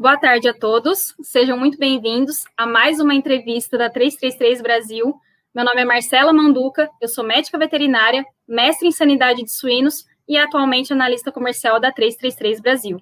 Boa 0.00 0.16
tarde 0.16 0.48
a 0.48 0.54
todos, 0.54 1.14
sejam 1.22 1.58
muito 1.58 1.76
bem-vindos 1.76 2.44
a 2.56 2.66
mais 2.66 3.00
uma 3.00 3.12
entrevista 3.14 3.76
da 3.76 3.90
333 3.90 4.62
Brasil. 4.62 5.14
Meu 5.54 5.62
nome 5.62 5.82
é 5.82 5.84
Marcela 5.84 6.32
Manduca, 6.32 6.88
eu 7.02 7.06
sou 7.06 7.22
médica 7.22 7.58
veterinária, 7.58 8.24
mestre 8.48 8.88
em 8.88 8.92
sanidade 8.92 9.44
de 9.44 9.52
suínos 9.52 10.06
e 10.26 10.38
atualmente 10.38 10.90
analista 10.90 11.30
comercial 11.30 11.78
da 11.78 11.92
333 11.92 12.62
Brasil. 12.62 12.98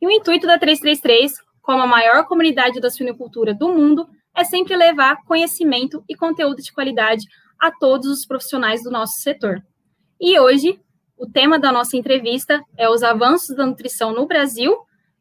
E 0.00 0.06
o 0.06 0.10
intuito 0.10 0.46
da 0.46 0.58
333, 0.58 1.34
como 1.60 1.82
a 1.82 1.86
maior 1.86 2.24
comunidade 2.24 2.80
da 2.80 2.88
suinocultura 2.88 3.52
do 3.52 3.68
mundo, 3.68 4.08
é 4.34 4.42
sempre 4.42 4.74
levar 4.74 5.22
conhecimento 5.26 6.02
e 6.08 6.16
conteúdo 6.16 6.62
de 6.62 6.72
qualidade 6.72 7.26
a 7.60 7.70
todos 7.70 8.06
os 8.06 8.24
profissionais 8.24 8.82
do 8.82 8.90
nosso 8.90 9.20
setor. 9.20 9.62
E 10.18 10.40
hoje, 10.40 10.80
o 11.18 11.26
tema 11.26 11.58
da 11.58 11.70
nossa 11.70 11.98
entrevista 11.98 12.64
é 12.78 12.88
os 12.88 13.02
avanços 13.02 13.54
da 13.54 13.66
nutrição 13.66 14.14
no 14.14 14.26
Brasil 14.26 14.74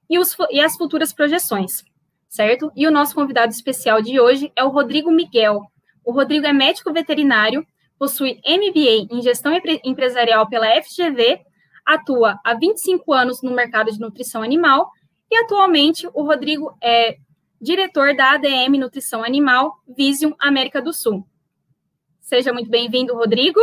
e, 0.09 0.17
os, 0.17 0.35
e 0.49 0.59
as 0.59 0.75
futuras 0.75 1.13
projeções, 1.13 1.83
certo? 2.27 2.71
E 2.75 2.87
o 2.87 2.91
nosso 2.91 3.13
convidado 3.13 3.51
especial 3.51 4.01
de 4.01 4.19
hoje 4.19 4.51
é 4.55 4.63
o 4.63 4.69
Rodrigo 4.69 5.11
Miguel. 5.11 5.61
O 6.03 6.11
Rodrigo 6.11 6.45
é 6.45 6.53
médico 6.53 6.91
veterinário, 6.91 7.65
possui 7.97 8.41
MBA 8.45 9.07
em 9.11 9.21
gestão 9.21 9.51
empresarial 9.83 10.47
pela 10.47 10.81
FGV, 10.81 11.41
atua 11.85 12.39
há 12.43 12.53
25 12.53 13.13
anos 13.13 13.41
no 13.41 13.51
mercado 13.51 13.91
de 13.91 13.99
nutrição 13.99 14.41
animal 14.41 14.89
e 15.29 15.37
atualmente 15.37 16.07
o 16.13 16.23
Rodrigo 16.23 16.75
é 16.81 17.17
diretor 17.61 18.15
da 18.15 18.33
ADM 18.33 18.77
Nutrição 18.79 19.23
Animal 19.23 19.73
Vision 19.87 20.31
América 20.39 20.81
do 20.81 20.93
Sul. 20.93 21.25
Seja 22.21 22.53
muito 22.53 22.69
bem-vindo, 22.69 23.15
Rodrigo. 23.15 23.59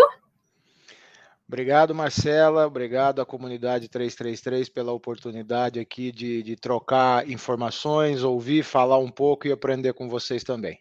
Obrigado, 1.48 1.94
Marcela. 1.94 2.66
Obrigado 2.66 3.20
à 3.20 3.26
comunidade 3.26 3.88
333 3.88 4.68
pela 4.68 4.92
oportunidade 4.92 5.78
aqui 5.78 6.10
de, 6.10 6.42
de 6.42 6.56
trocar 6.56 7.28
informações, 7.30 8.24
ouvir, 8.24 8.64
falar 8.64 8.98
um 8.98 9.10
pouco 9.10 9.46
e 9.46 9.52
aprender 9.52 9.92
com 9.92 10.08
vocês 10.08 10.42
também. 10.42 10.80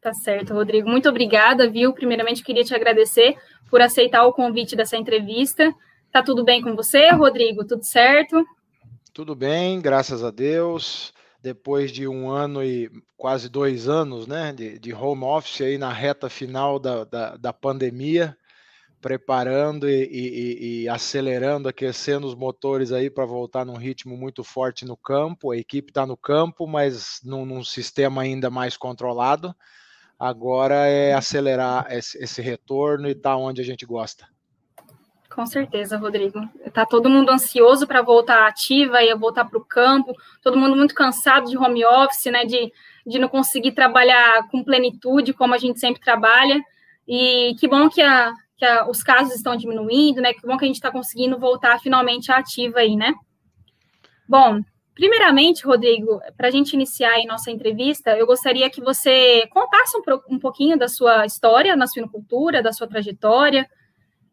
Tá 0.00 0.12
certo, 0.12 0.52
Rodrigo. 0.52 0.88
Muito 0.88 1.08
obrigada, 1.08 1.70
viu? 1.70 1.92
Primeiramente, 1.94 2.42
queria 2.42 2.64
te 2.64 2.74
agradecer 2.74 3.36
por 3.70 3.80
aceitar 3.80 4.26
o 4.26 4.32
convite 4.32 4.76
dessa 4.76 4.96
entrevista. 4.96 5.72
Tá 6.12 6.22
tudo 6.22 6.44
bem 6.44 6.60
com 6.60 6.74
você, 6.74 7.10
Rodrigo? 7.10 7.64
Tudo 7.64 7.84
certo? 7.84 8.44
Tudo 9.14 9.34
bem, 9.34 9.80
graças 9.80 10.24
a 10.24 10.30
Deus. 10.30 11.14
Depois 11.40 11.92
de 11.92 12.08
um 12.08 12.28
ano 12.28 12.62
e 12.62 12.90
quase 13.16 13.48
dois 13.48 13.88
anos 13.88 14.26
né, 14.26 14.52
de, 14.52 14.78
de 14.78 14.92
home 14.92 15.24
office 15.24 15.60
aí 15.60 15.78
na 15.78 15.92
reta 15.92 16.28
final 16.28 16.78
da, 16.78 17.04
da, 17.04 17.36
da 17.36 17.52
pandemia, 17.52 18.36
preparando 19.04 19.86
e, 19.86 20.02
e, 20.02 20.84
e, 20.84 20.88
acelerando, 20.88 21.68
aquecendo 21.68 22.26
os 22.26 22.34
motores 22.34 22.90
aí 22.90 23.10
para 23.10 23.26
voltar 23.26 23.62
num 23.62 23.76
ritmo 23.76 24.16
muito 24.16 24.42
forte 24.42 24.86
no 24.86 24.96
campo. 24.96 25.50
A 25.52 25.58
equipe 25.58 25.90
está 25.90 26.06
no 26.06 26.16
campo, 26.16 26.66
mas 26.66 27.20
num, 27.22 27.44
num, 27.44 27.62
sistema 27.62 28.22
ainda 28.22 28.48
mais 28.48 28.78
controlado. 28.78 29.54
Agora 30.18 30.86
é 30.86 31.12
acelerar 31.12 31.86
esse, 31.90 32.16
esse 32.16 32.40
retorno 32.40 33.06
e 33.06 33.10
estar 33.10 33.32
tá 33.32 33.36
onde 33.36 33.60
a 33.60 33.64
gente 33.64 33.84
gosta. 33.84 34.26
Com 35.34 35.44
certeza, 35.44 35.98
Rodrigo. 35.98 36.40
Está 36.64 36.86
todo 36.86 37.10
mundo 37.10 37.30
ansioso 37.30 37.86
para 37.86 38.00
voltar 38.00 38.48
ativa 38.48 39.02
e 39.02 39.14
voltar 39.14 39.44
para 39.44 39.58
o 39.58 39.64
campo, 39.66 40.14
todo 40.40 40.56
mundo 40.56 40.74
muito 40.74 40.94
cansado 40.94 41.50
de 41.50 41.58
home 41.58 41.84
office, 41.84 42.32
né? 42.32 42.46
De, 42.46 42.72
de 43.06 43.18
não 43.18 43.28
conseguir 43.28 43.72
trabalhar 43.72 44.48
com 44.48 44.64
plenitude, 44.64 45.34
como 45.34 45.52
a 45.52 45.58
gente 45.58 45.78
sempre 45.78 46.00
trabalha. 46.00 46.58
E 47.06 47.54
que 47.60 47.68
bom 47.68 47.90
que 47.90 48.00
a, 48.00 48.32
que 48.56 48.64
a, 48.64 48.88
os 48.88 49.02
casos 49.02 49.34
estão 49.34 49.56
diminuindo, 49.56 50.20
né? 50.20 50.32
Que 50.32 50.46
bom 50.46 50.56
que 50.56 50.64
a 50.64 50.66
gente 50.66 50.76
está 50.76 50.90
conseguindo 50.90 51.38
voltar 51.38 51.78
finalmente 51.80 52.30
ativa 52.30 52.80
aí, 52.80 52.96
né? 52.96 53.14
Bom, 54.28 54.60
primeiramente, 54.94 55.66
Rodrigo, 55.66 56.20
para 56.36 56.48
a 56.48 56.50
gente 56.50 56.72
iniciar 56.72 57.10
aí 57.10 57.26
nossa 57.26 57.50
entrevista, 57.50 58.16
eu 58.16 58.26
gostaria 58.26 58.70
que 58.70 58.80
você 58.80 59.46
contasse 59.48 59.96
um, 59.96 60.34
um 60.34 60.38
pouquinho 60.38 60.78
da 60.78 60.88
sua 60.88 61.26
história 61.26 61.76
na 61.76 61.86
suinocultura, 61.86 62.62
da 62.62 62.72
sua 62.72 62.88
trajetória. 62.88 63.68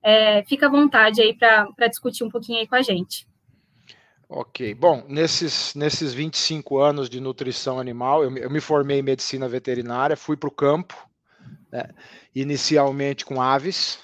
É, 0.03 0.43
fica 0.45 0.67
à 0.67 0.69
vontade 0.69 1.21
aí 1.21 1.35
para 1.35 1.87
discutir 1.87 2.23
um 2.23 2.29
pouquinho 2.29 2.59
aí 2.59 2.67
com 2.67 2.75
a 2.75 2.81
gente. 2.81 3.27
Ok, 4.33 4.73
bom, 4.73 5.03
nesses, 5.09 5.75
nesses 5.75 6.13
25 6.13 6.79
anos 6.79 7.09
de 7.09 7.19
nutrição 7.19 7.77
animal, 7.77 8.23
eu, 8.23 8.37
eu 8.37 8.49
me 8.49 8.61
formei 8.61 8.99
em 8.99 9.03
medicina 9.03 9.45
veterinária, 9.49 10.15
fui 10.15 10.37
para 10.37 10.47
o 10.47 10.53
campo, 10.53 10.95
né, 11.69 11.89
inicialmente 12.33 13.25
com 13.25 13.41
aves, 13.41 13.99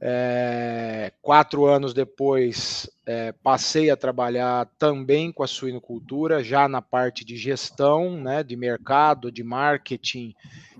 é, 0.00 1.12
quatro 1.20 1.66
anos 1.66 1.92
depois, 1.92 2.88
é, 3.04 3.32
passei 3.32 3.90
a 3.90 3.96
trabalhar 3.96 4.66
também 4.78 5.32
com 5.32 5.42
a 5.42 5.46
suinocultura, 5.46 6.42
já 6.42 6.68
na 6.68 6.80
parte 6.80 7.24
de 7.24 7.36
gestão, 7.36 8.20
né, 8.20 8.44
de 8.44 8.56
mercado, 8.56 9.32
de 9.32 9.42
marketing 9.42 10.34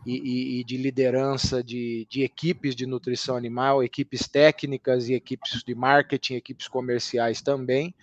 e, 0.06 0.12
e, 0.16 0.60
e 0.60 0.64
de 0.64 0.76
liderança 0.76 1.62
de, 1.64 2.06
de, 2.08 2.22
equipes 2.22 2.76
de 2.76 2.86
nutrição 2.86 3.36
animal, 3.36 3.82
equipes 3.82 4.28
técnicas 4.28 5.08
e 5.08 5.14
equipes 5.14 5.64
de 5.66 5.74
marketing, 5.74 6.34
equipes 6.34 6.68
comerciais 6.68 7.42
também. 7.42 7.94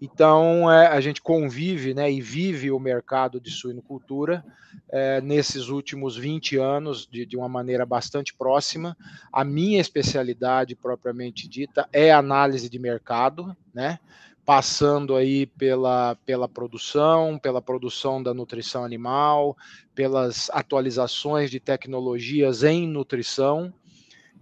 Então, 0.00 0.70
é, 0.70 0.88
a 0.88 1.00
gente 1.00 1.22
convive 1.22 1.94
né, 1.94 2.10
e 2.10 2.20
vive 2.20 2.70
o 2.70 2.78
mercado 2.78 3.40
de 3.40 3.50
suinocultura 3.50 4.44
é, 4.88 5.20
nesses 5.20 5.68
últimos 5.68 6.16
20 6.16 6.56
anos 6.56 7.06
de, 7.10 7.24
de, 7.24 7.36
uma 7.36 7.48
maneira 7.48 7.86
bastante 7.86 8.34
próxima. 8.34 8.96
A 9.32 9.44
minha 9.44 9.80
especialidade, 9.80 10.74
propriamente 10.74 11.48
dita, 11.48 11.88
é 11.92 12.12
análise 12.12 12.68
de 12.68 12.78
mercado, 12.78 13.56
né? 13.72 13.98
passando 14.44 15.14
aí 15.14 15.46
pela, 15.46 16.16
pela 16.26 16.48
produção, 16.48 17.38
pela 17.38 17.62
produção 17.62 18.20
da 18.20 18.34
nutrição 18.34 18.84
animal, 18.84 19.56
pelas 19.94 20.50
atualizações 20.50 21.50
de 21.50 21.60
tecnologias 21.60 22.64
em 22.64 22.88
nutrição, 22.88 23.72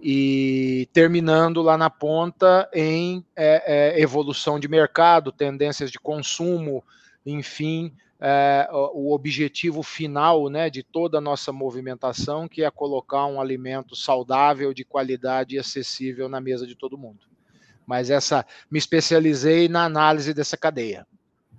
e 0.00 0.88
terminando 0.92 1.60
lá 1.60 1.76
na 1.76 1.90
ponta 1.90 2.68
em 2.72 3.24
é, 3.34 3.96
é, 3.96 4.00
evolução 4.00 4.58
de 4.58 4.68
mercado, 4.68 5.32
tendências 5.32 5.90
de 5.90 5.98
consumo, 5.98 6.84
enfim, 7.26 7.92
é, 8.20 8.68
o 8.72 9.12
objetivo 9.12 9.82
final 9.82 10.48
né, 10.48 10.70
de 10.70 10.82
toda 10.82 11.18
a 11.18 11.20
nossa 11.20 11.52
movimentação, 11.52 12.48
que 12.48 12.62
é 12.62 12.70
colocar 12.70 13.26
um 13.26 13.40
alimento 13.40 13.96
saudável, 13.96 14.72
de 14.72 14.84
qualidade 14.84 15.56
e 15.56 15.58
acessível 15.58 16.28
na 16.28 16.40
mesa 16.40 16.66
de 16.66 16.74
todo 16.74 16.98
mundo. 16.98 17.26
Mas 17.86 18.10
essa 18.10 18.44
me 18.70 18.78
especializei 18.78 19.68
na 19.68 19.84
análise 19.84 20.32
dessa 20.34 20.56
cadeia. 20.56 21.06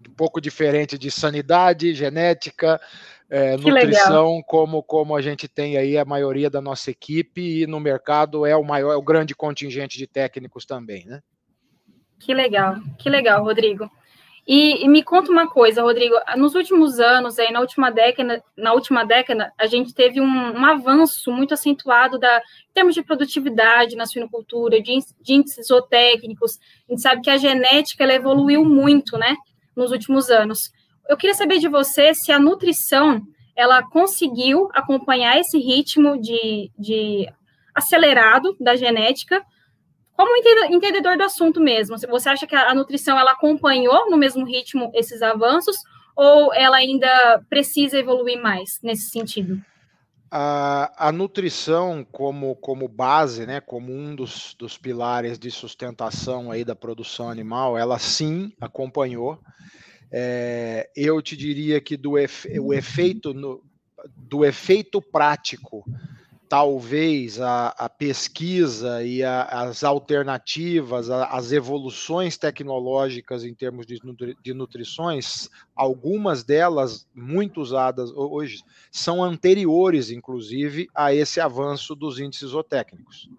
Um 0.07 0.13
pouco 0.13 0.39
diferente 0.39 0.97
de 0.97 1.09
sanidade, 1.11 1.94
genética, 1.94 2.79
é, 3.29 3.56
nutrição, 3.57 4.41
como, 4.45 4.81
como 4.81 5.16
a 5.16 5.22
gente 5.22 5.47
tem 5.47 5.78
aí 5.78 5.97
a 5.97 6.06
maioria 6.06 6.50
da 6.50 6.59
nossa 6.59 6.90
equipe, 6.90 7.62
e 7.62 7.67
no 7.67 7.79
mercado 7.79 8.45
é 8.45 8.56
o 8.56 8.63
maior, 8.63 8.94
é 8.94 8.97
o 8.97 9.01
grande 9.01 9.35
contingente 9.35 9.97
de 9.97 10.07
técnicos 10.07 10.66
também, 10.66 11.06
né? 11.06 11.22
Que 12.19 12.34
legal, 12.34 12.78
que 12.97 13.09
legal, 13.09 13.44
Rodrigo. 13.44 13.89
E, 14.47 14.84
e, 14.84 14.89
me 14.89 15.03
conta 15.03 15.31
uma 15.31 15.47
coisa, 15.47 15.84
Rodrigo, 15.84 16.16
nos 16.35 16.56
últimos 16.56 17.00
anos, 17.00 17.38
aí, 17.38 17.51
na 17.51 17.59
última 17.59 17.91
década, 17.91 18.44
na 18.57 18.73
última 18.73 19.06
década, 19.06 19.53
a 19.56 19.68
gente 19.68 19.94
teve 19.94 20.19
um, 20.19 20.25
um 20.25 20.66
avanço 20.66 21.31
muito 21.31 21.53
acentuado 21.53 22.18
da, 22.18 22.38
em 22.38 22.73
termos 22.73 22.95
de 22.95 23.03
produtividade 23.03 23.95
na 23.95 24.07
suinocultura, 24.07 24.81
de, 24.81 24.97
de 25.22 25.34
índices 25.34 25.68
zootécnicos. 25.68 26.57
A 26.88 26.91
gente 26.91 27.01
sabe 27.03 27.22
que 27.22 27.29
a 27.29 27.38
genética 27.38 28.03
ela 28.03 28.16
evoluiu 28.16 28.66
muito, 28.66 29.19
né, 29.19 29.35
nos 29.75 29.91
últimos 29.91 30.31
anos. 30.31 30.72
Eu 31.09 31.17
queria 31.17 31.33
saber 31.33 31.57
de 31.57 31.67
você 31.67 32.13
se 32.13 32.31
a 32.31 32.37
nutrição 32.37 33.19
ela 33.55 33.81
conseguiu 33.81 34.69
acompanhar 34.75 35.39
esse 35.39 35.57
ritmo 35.57 36.21
de, 36.21 36.71
de 36.77 37.27
acelerado 37.73 38.56
da 38.59 38.75
genética 38.75 39.44
como 40.13 40.38
entendedor 40.69 41.17
do 41.17 41.23
assunto 41.23 41.59
mesmo. 41.59 41.97
Você 41.97 42.29
acha 42.29 42.45
que 42.45 42.56
a 42.56 42.75
nutrição 42.75 43.17
ela 43.17 43.31
acompanhou 43.31 44.07
no 44.11 44.17
mesmo 44.17 44.45
ritmo 44.45 44.91
esses 44.94 45.23
avanços 45.23 45.77
ou 46.15 46.53
ela 46.53 46.77
ainda 46.77 47.44
precisa 47.50 47.97
evoluir 47.97 48.39
mais 48.39 48.79
nesse 48.83 49.09
sentido? 49.09 49.59
A, 50.29 51.07
a, 51.07 51.12
nutrição 51.12 52.05
como, 52.12 52.55
como 52.57 52.88
base, 52.88 53.47
né, 53.47 53.59
como 53.59 53.91
um 53.91 54.15
dos, 54.15 54.53
dos 54.59 54.77
pilares 54.77 55.39
de 55.39 55.50
sustentação 55.50 56.51
aí 56.51 56.63
da 56.63 56.75
produção 56.75 57.31
animal, 57.31 57.75
ela 57.75 57.97
sim 57.97 58.53
acompanhou. 58.62 59.39
É, 60.11 60.89
eu 60.95 61.21
te 61.21 61.38
diria 61.38 61.79
que 61.79 61.95
do 61.95 62.17
efe, 62.17 62.59
o 62.59 62.73
efeito 62.73 63.33
no, 63.33 63.63
do 64.15 64.44
efeito 64.44 65.01
prático, 65.01 65.85
talvez 66.47 67.39
a, 67.39 67.67
a 67.69 67.88
pesquisa 67.88 69.03
e 69.03 69.23
a, 69.23 69.44
as 69.44 69.83
alternativas, 69.83 71.11
a, 71.11 71.25
as 71.25 71.51
evoluções 71.51 72.38
tecnológicas 72.38 73.44
em 73.44 73.53
termos 73.53 73.85
de, 73.85 74.00
nutri, 74.03 74.35
de 74.41 74.53
nutrições, 74.53 75.47
algumas 75.75 76.44
delas 76.44 77.07
muito 77.13 77.62
usadas 77.62 78.12
hoje 78.12 78.63
são 78.91 79.23
anteriores, 79.23 80.09
inclusive, 80.09 80.88
a 80.95 81.13
esse 81.13 81.39
avanço 81.39 81.95
dos 81.95 82.19
índices 82.19 82.50
zootécnicos. 82.50 83.29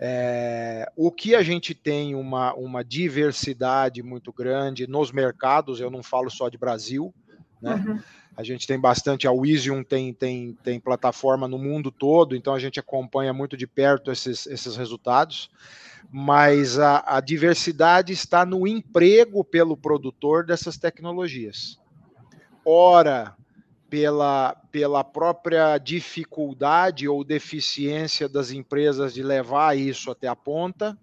É, 0.00 0.90
o 0.96 1.10
que 1.10 1.34
a 1.34 1.42
gente 1.42 1.74
tem 1.74 2.14
uma, 2.14 2.54
uma 2.54 2.84
diversidade 2.84 4.02
muito 4.02 4.32
grande 4.32 4.86
nos 4.86 5.10
mercados, 5.10 5.80
eu 5.80 5.90
não 5.90 6.02
falo 6.02 6.30
só 6.30 6.48
de 6.48 6.56
Brasil, 6.56 7.12
né? 7.60 7.74
Uhum. 7.74 8.00
A 8.36 8.44
gente 8.44 8.68
tem 8.68 8.78
bastante, 8.78 9.26
a 9.26 9.32
Wisium 9.32 9.82
tem, 9.82 10.14
tem, 10.14 10.56
tem 10.62 10.78
plataforma 10.78 11.48
no 11.48 11.58
mundo 11.58 11.90
todo, 11.90 12.36
então 12.36 12.54
a 12.54 12.58
gente 12.60 12.78
acompanha 12.78 13.32
muito 13.32 13.56
de 13.56 13.66
perto 13.66 14.12
esses, 14.12 14.46
esses 14.46 14.76
resultados. 14.76 15.50
Mas 16.08 16.78
a, 16.78 17.02
a 17.04 17.20
diversidade 17.20 18.12
está 18.12 18.46
no 18.46 18.64
emprego 18.64 19.42
pelo 19.42 19.76
produtor 19.76 20.46
dessas 20.46 20.78
tecnologias. 20.78 21.80
Ora, 22.64 23.36
pela, 23.88 24.54
pela 24.70 25.02
própria 25.02 25.78
dificuldade 25.78 27.08
ou 27.08 27.24
deficiência 27.24 28.28
das 28.28 28.50
empresas 28.50 29.14
de 29.14 29.22
levar 29.22 29.76
isso 29.76 30.10
até 30.10 30.28
a 30.28 30.36
ponta, 30.36 30.98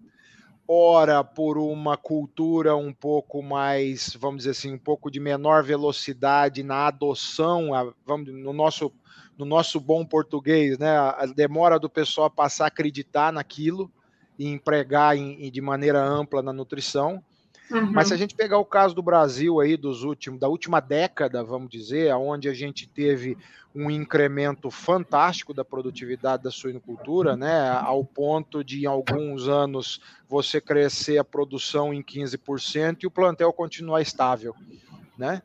ora 0.68 1.22
por 1.22 1.58
uma 1.58 1.96
cultura 1.96 2.76
um 2.76 2.92
pouco 2.92 3.42
mais, 3.42 4.16
vamos 4.18 4.38
dizer 4.38 4.50
assim, 4.50 4.74
um 4.74 4.78
pouco 4.78 5.10
de 5.10 5.20
menor 5.20 5.62
velocidade 5.62 6.62
na 6.62 6.86
adoção, 6.86 7.70
vamos 8.04 8.32
no 8.32 8.52
nosso 8.52 8.92
no 9.38 9.44
nosso 9.44 9.78
bom 9.78 10.02
português, 10.02 10.78
né, 10.78 10.96
a 10.96 11.26
demora 11.26 11.78
do 11.78 11.90
pessoal 11.90 12.30
passar 12.30 12.64
a 12.64 12.68
acreditar 12.68 13.30
naquilo 13.30 13.92
e 14.38 14.48
empregar 14.48 15.14
em, 15.14 15.50
de 15.50 15.60
maneira 15.60 16.02
ampla 16.02 16.42
na 16.42 16.54
nutrição. 16.54 17.22
Uhum. 17.70 17.92
Mas 17.92 18.08
se 18.08 18.14
a 18.14 18.16
gente 18.16 18.34
pegar 18.34 18.58
o 18.58 18.64
caso 18.64 18.94
do 18.94 19.02
Brasil 19.02 19.60
aí 19.60 19.76
dos 19.76 20.04
últimos, 20.04 20.38
da 20.38 20.48
última 20.48 20.80
década, 20.80 21.42
vamos 21.42 21.68
dizer, 21.68 22.14
onde 22.14 22.48
a 22.48 22.54
gente 22.54 22.88
teve 22.88 23.36
um 23.74 23.90
incremento 23.90 24.70
fantástico 24.70 25.52
da 25.52 25.64
produtividade 25.64 26.44
da 26.44 26.50
suinocultura, 26.50 27.36
né, 27.36 27.68
ao 27.82 28.04
ponto 28.04 28.64
de 28.64 28.84
em 28.84 28.86
alguns 28.86 29.48
anos 29.48 30.00
você 30.28 30.60
crescer 30.60 31.18
a 31.18 31.24
produção 31.24 31.92
em 31.92 32.02
15% 32.02 33.02
e 33.02 33.06
o 33.06 33.10
plantel 33.10 33.52
continuar 33.52 34.00
estável, 34.00 34.54
né? 35.18 35.42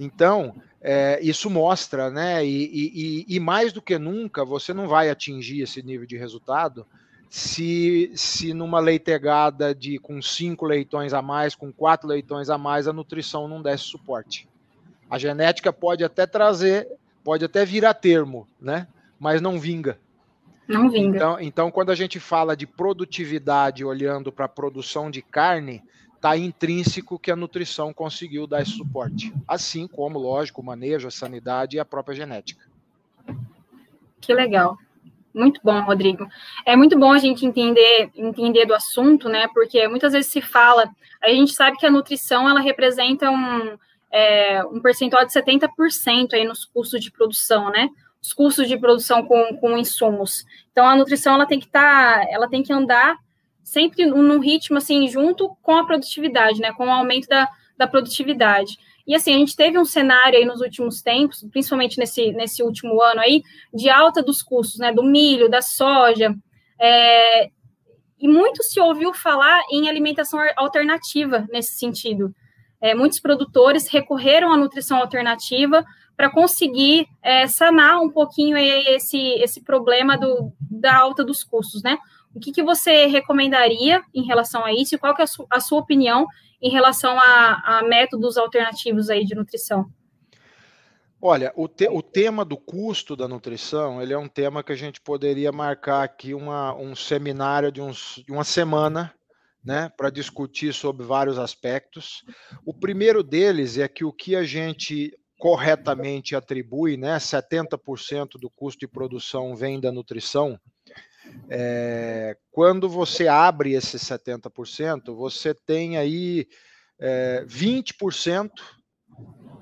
Então, 0.00 0.54
é, 0.80 1.18
isso 1.22 1.50
mostra, 1.50 2.10
né? 2.10 2.44
E, 2.44 3.24
e, 3.28 3.36
e 3.36 3.40
mais 3.40 3.72
do 3.72 3.82
que 3.82 3.98
nunca, 3.98 4.44
você 4.44 4.72
não 4.72 4.86
vai 4.88 5.10
atingir 5.10 5.62
esse 5.62 5.82
nível 5.82 6.06
de 6.06 6.16
resultado 6.16 6.86
se, 7.28 8.10
se 8.14 8.54
numa 8.54 8.80
leitegada 8.80 9.74
de 9.74 9.98
com 9.98 10.20
cinco 10.22 10.64
leitões 10.64 11.12
a 11.12 11.20
mais, 11.20 11.54
com 11.54 11.72
quatro 11.72 12.08
leitões 12.08 12.48
a 12.48 12.56
mais, 12.56 12.88
a 12.88 12.92
nutrição 12.92 13.46
não 13.46 13.60
desse 13.60 13.84
suporte. 13.84 14.48
A 15.10 15.18
genética 15.18 15.72
pode 15.72 16.04
até 16.04 16.26
trazer, 16.26 16.88
pode 17.22 17.44
até 17.44 17.64
vir 17.64 17.84
a 17.84 17.92
termo, 17.92 18.46
né? 18.60 18.86
Mas 19.18 19.40
não 19.40 19.58
vinga. 19.58 19.98
Não 20.66 20.90
vinga. 20.90 21.16
Então, 21.16 21.40
então 21.40 21.70
quando 21.70 21.90
a 21.90 21.94
gente 21.94 22.18
fala 22.20 22.56
de 22.56 22.66
produtividade 22.66 23.84
olhando 23.84 24.30
para 24.32 24.46
a 24.46 24.48
produção 24.48 25.10
de 25.10 25.22
carne, 25.22 25.82
está 26.14 26.36
intrínseco 26.36 27.18
que 27.18 27.30
a 27.30 27.36
nutrição 27.36 27.92
conseguiu 27.92 28.46
dar 28.46 28.62
esse 28.62 28.72
suporte. 28.72 29.32
Assim 29.46 29.86
como, 29.86 30.18
lógico, 30.18 30.60
o 30.60 30.64
manejo, 30.64 31.08
a 31.08 31.10
sanidade 31.10 31.76
e 31.76 31.80
a 31.80 31.84
própria 31.84 32.16
genética. 32.16 32.66
Que 34.20 34.34
legal. 34.34 34.76
Muito 35.38 35.60
bom, 35.62 35.80
Rodrigo. 35.82 36.26
É 36.66 36.74
muito 36.74 36.98
bom 36.98 37.12
a 37.12 37.18
gente 37.18 37.46
entender, 37.46 38.10
entender 38.16 38.66
do 38.66 38.74
assunto, 38.74 39.28
né? 39.28 39.46
Porque 39.54 39.86
muitas 39.86 40.12
vezes 40.12 40.28
se 40.32 40.40
fala, 40.42 40.90
a 41.22 41.28
gente 41.28 41.52
sabe 41.52 41.76
que 41.76 41.86
a 41.86 41.90
nutrição 41.90 42.48
ela 42.48 42.58
representa 42.58 43.30
um, 43.30 43.78
é, 44.10 44.64
um 44.64 44.80
percentual 44.80 45.24
de 45.24 45.32
70% 45.32 46.32
aí 46.32 46.44
nos 46.44 46.64
custos 46.64 47.00
de 47.00 47.12
produção, 47.12 47.70
né? 47.70 47.88
Os 48.20 48.32
custos 48.32 48.66
de 48.66 48.76
produção 48.76 49.24
com, 49.24 49.56
com 49.58 49.78
insumos. 49.78 50.44
Então 50.72 50.84
a 50.84 50.96
nutrição 50.96 51.34
ela 51.34 51.46
tem 51.46 51.60
que 51.60 51.66
estar, 51.66 52.18
tá, 52.18 52.26
ela 52.28 52.48
tem 52.48 52.64
que 52.64 52.72
andar 52.72 53.16
sempre 53.62 54.06
num 54.06 54.40
ritmo 54.40 54.78
assim 54.78 55.06
junto 55.06 55.56
com 55.62 55.76
a 55.76 55.86
produtividade, 55.86 56.60
né? 56.60 56.72
Com 56.72 56.88
o 56.88 56.90
aumento 56.90 57.28
da, 57.28 57.48
da 57.76 57.86
produtividade. 57.86 58.76
E 59.08 59.14
assim, 59.14 59.34
a 59.34 59.38
gente 59.38 59.56
teve 59.56 59.78
um 59.78 59.86
cenário 59.86 60.38
aí 60.38 60.44
nos 60.44 60.60
últimos 60.60 61.00
tempos, 61.00 61.42
principalmente 61.50 61.98
nesse, 61.98 62.30
nesse 62.32 62.62
último 62.62 63.00
ano 63.02 63.20
aí, 63.20 63.42
de 63.72 63.88
alta 63.88 64.22
dos 64.22 64.42
custos, 64.42 64.78
né? 64.78 64.92
Do 64.92 65.02
milho, 65.02 65.48
da 65.48 65.62
soja. 65.62 66.36
É, 66.78 67.48
e 68.20 68.28
muito 68.28 68.62
se 68.62 68.78
ouviu 68.78 69.14
falar 69.14 69.62
em 69.72 69.88
alimentação 69.88 70.38
alternativa 70.56 71.48
nesse 71.50 71.78
sentido. 71.78 72.34
É, 72.82 72.94
muitos 72.94 73.18
produtores 73.18 73.88
recorreram 73.88 74.52
à 74.52 74.58
nutrição 74.58 74.98
alternativa 74.98 75.82
para 76.14 76.30
conseguir 76.30 77.06
é, 77.22 77.46
sanar 77.46 78.00
um 78.00 78.10
pouquinho 78.10 78.58
esse, 78.58 79.18
esse 79.40 79.62
problema 79.62 80.18
do, 80.18 80.52
da 80.60 80.94
alta 80.94 81.24
dos 81.24 81.42
custos, 81.42 81.82
né? 81.82 81.96
O 82.34 82.40
que, 82.40 82.52
que 82.52 82.62
você 82.62 83.06
recomendaria 83.06 84.02
em 84.14 84.24
relação 84.24 84.64
a 84.64 84.72
isso? 84.72 84.94
E 84.94 84.98
qual 84.98 85.14
que 85.14 85.22
é 85.22 85.24
a, 85.24 85.26
su 85.26 85.46
a 85.50 85.60
sua 85.60 85.80
opinião 85.80 86.26
em 86.60 86.70
relação 86.70 87.18
a, 87.18 87.78
a, 87.78 87.82
métodos 87.82 88.36
alternativos 88.36 89.10
aí 89.10 89.24
de 89.24 89.34
nutrição? 89.34 89.86
Olha, 91.20 91.52
o, 91.56 91.66
te, 91.66 91.88
o 91.88 92.00
tema 92.00 92.44
do 92.44 92.56
custo 92.56 93.16
da 93.16 93.26
nutrição, 93.26 94.00
ele 94.00 94.12
é 94.12 94.18
um 94.18 94.28
tema 94.28 94.62
que 94.62 94.70
a 94.70 94.76
gente 94.76 95.00
poderia 95.00 95.50
marcar 95.50 96.04
aqui 96.04 96.32
uma, 96.32 96.74
um 96.76 96.94
seminário 96.94 97.72
de, 97.72 97.80
uns, 97.80 98.22
de 98.24 98.32
uma 98.32 98.44
semana, 98.44 99.12
né, 99.64 99.90
para 99.96 100.10
discutir 100.10 100.72
sobre 100.72 101.04
vários 101.04 101.38
aspectos. 101.38 102.22
O 102.64 102.72
primeiro 102.72 103.24
deles 103.24 103.78
é 103.78 103.88
que 103.88 104.04
o 104.04 104.12
que 104.12 104.36
a 104.36 104.44
gente 104.44 105.12
corretamente 105.38 106.36
atribui, 106.36 106.96
né, 106.96 107.16
70% 107.16 108.38
do 108.40 108.48
custo 108.48 108.80
de 108.80 108.88
produção 108.88 109.56
vem 109.56 109.80
da 109.80 109.90
nutrição, 109.90 110.58
é, 111.50 112.36
quando 112.50 112.88
você 112.88 113.26
abre 113.28 113.72
esses 113.72 114.02
70%, 114.02 115.14
você 115.14 115.54
tem 115.54 115.96
aí 115.96 116.46
é, 117.00 117.44
20% 117.46 118.50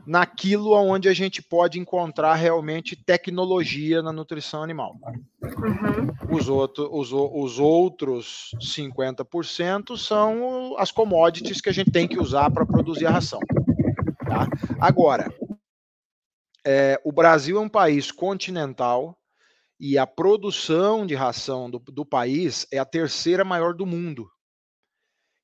naquilo 0.06 0.72
onde 0.72 1.08
a 1.08 1.12
gente 1.12 1.42
pode 1.42 1.80
encontrar 1.80 2.34
realmente 2.34 2.94
tecnologia 2.94 4.00
na 4.00 4.12
nutrição 4.12 4.62
animal. 4.62 4.94
Uhum. 5.42 6.36
Os, 6.36 6.48
outro, 6.48 6.88
os, 6.96 7.12
os 7.12 7.58
outros 7.58 8.54
50% 8.60 9.96
são 9.96 10.76
as 10.78 10.92
commodities 10.92 11.60
que 11.60 11.68
a 11.68 11.72
gente 11.72 11.90
tem 11.90 12.06
que 12.06 12.20
usar 12.20 12.50
para 12.50 12.64
produzir 12.64 13.06
a 13.06 13.10
ração. 13.10 13.40
Tá? 14.24 14.46
Agora, 14.80 15.32
é, 16.64 17.00
o 17.04 17.10
Brasil 17.10 17.58
é 17.58 17.60
um 17.60 17.68
país 17.68 18.12
continental 18.12 19.18
e 19.78 19.98
a 19.98 20.06
produção 20.06 21.06
de 21.06 21.14
ração 21.14 21.70
do, 21.70 21.78
do 21.78 22.04
país 22.04 22.66
é 22.72 22.78
a 22.78 22.84
terceira 22.84 23.44
maior 23.44 23.74
do 23.74 23.84
mundo. 23.84 24.30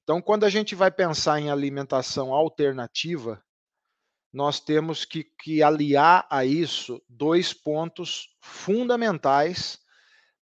Então, 0.02 0.20
quando 0.20 0.44
a 0.44 0.50
gente 0.50 0.74
vai 0.74 0.90
pensar 0.90 1.40
em 1.40 1.50
alimentação 1.50 2.32
alternativa, 2.32 3.42
nós 4.32 4.58
temos 4.58 5.04
que, 5.04 5.24
que 5.24 5.62
aliar 5.62 6.26
a 6.30 6.44
isso 6.44 7.00
dois 7.08 7.52
pontos 7.52 8.28
fundamentais 8.40 9.78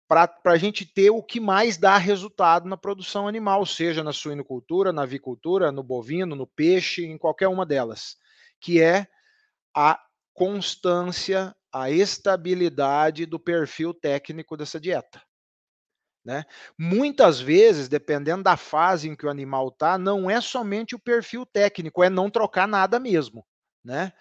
para 0.07 0.31
a 0.45 0.57
gente 0.57 0.85
ter 0.85 1.09
o 1.09 1.23
que 1.23 1.39
mais 1.39 1.77
dá 1.77 1.97
resultado 1.97 2.67
na 2.67 2.77
produção 2.77 3.27
animal, 3.27 3.65
seja 3.65 4.03
na 4.03 4.13
suinocultura, 4.13 4.93
na 4.93 5.03
avicultura, 5.03 5.71
no 5.71 5.83
bovino, 5.83 6.35
no 6.35 6.47
peixe, 6.47 7.05
em 7.05 7.17
qualquer 7.17 7.47
uma 7.47 7.65
delas, 7.65 8.15
que 8.59 8.81
é 8.81 9.07
a 9.75 9.99
constância 10.33 11.55
a 11.73 11.89
estabilidade 11.89 13.25
do 13.25 13.39
perfil 13.39 13.93
técnico 13.93 14.55
dessa 14.55 14.79
dieta. 14.79 15.21
Né? 16.23 16.45
Muitas 16.77 17.41
vezes, 17.41 17.89
dependendo 17.89 18.43
da 18.43 18.55
fase 18.55 19.09
em 19.09 19.15
que 19.15 19.25
o 19.25 19.29
animal 19.29 19.69
está, 19.69 19.97
não 19.97 20.29
é 20.29 20.39
somente 20.39 20.95
o 20.95 20.99
perfil 20.99 21.45
técnico, 21.45 22.03
é 22.03 22.09
não 22.09 22.29
trocar 22.29 22.67
nada 22.67 22.99
mesmo. 22.99 23.45
Né? 23.83 24.13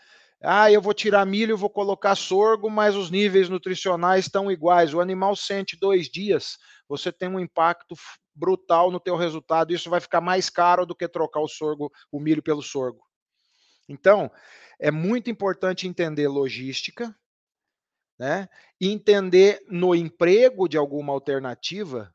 Ah, 0.43 0.73
eu 0.73 0.83
vou 0.83 0.93
tirar 0.93 1.25
milho, 1.25 1.57
vou 1.57 1.71
colocar 1.71 2.17
sorgo, 2.17 2.69
mas 2.69 2.97
os 2.97 3.11
níveis 3.11 3.49
nutricionais 3.49 4.25
estão 4.25 4.51
iguais. 4.51 4.93
O 4.93 5.01
animal 5.01 5.37
sente 5.37 5.79
dois 5.79 6.09
dias, 6.09 6.59
você 6.89 7.13
tem 7.13 7.29
um 7.29 7.39
impacto 7.39 7.95
brutal 8.35 8.91
no 8.91 8.99
teu 8.99 9.15
resultado. 9.15 9.73
Isso 9.73 9.89
vai 9.89 10.01
ficar 10.01 10.21
mais 10.21 10.51
caro 10.51 10.85
do 10.85 10.97
que 10.97 11.07
trocar 11.07 11.41
o 11.41 11.49
sorgo, 11.49 11.93
o 12.11 12.19
milho 12.19 12.43
pelo 12.43 12.63
sorgo. 12.63 13.05
Então, 13.89 14.29
é 14.81 14.91
muito 14.91 15.31
importante 15.31 15.87
entender 15.87 16.27
logística, 16.27 17.15
né? 18.23 18.49
Entender 18.81 19.61
no 19.69 19.97
emprego 19.97 20.69
de 20.69 20.79
alguma 20.79 21.13
alternativa 21.13 22.15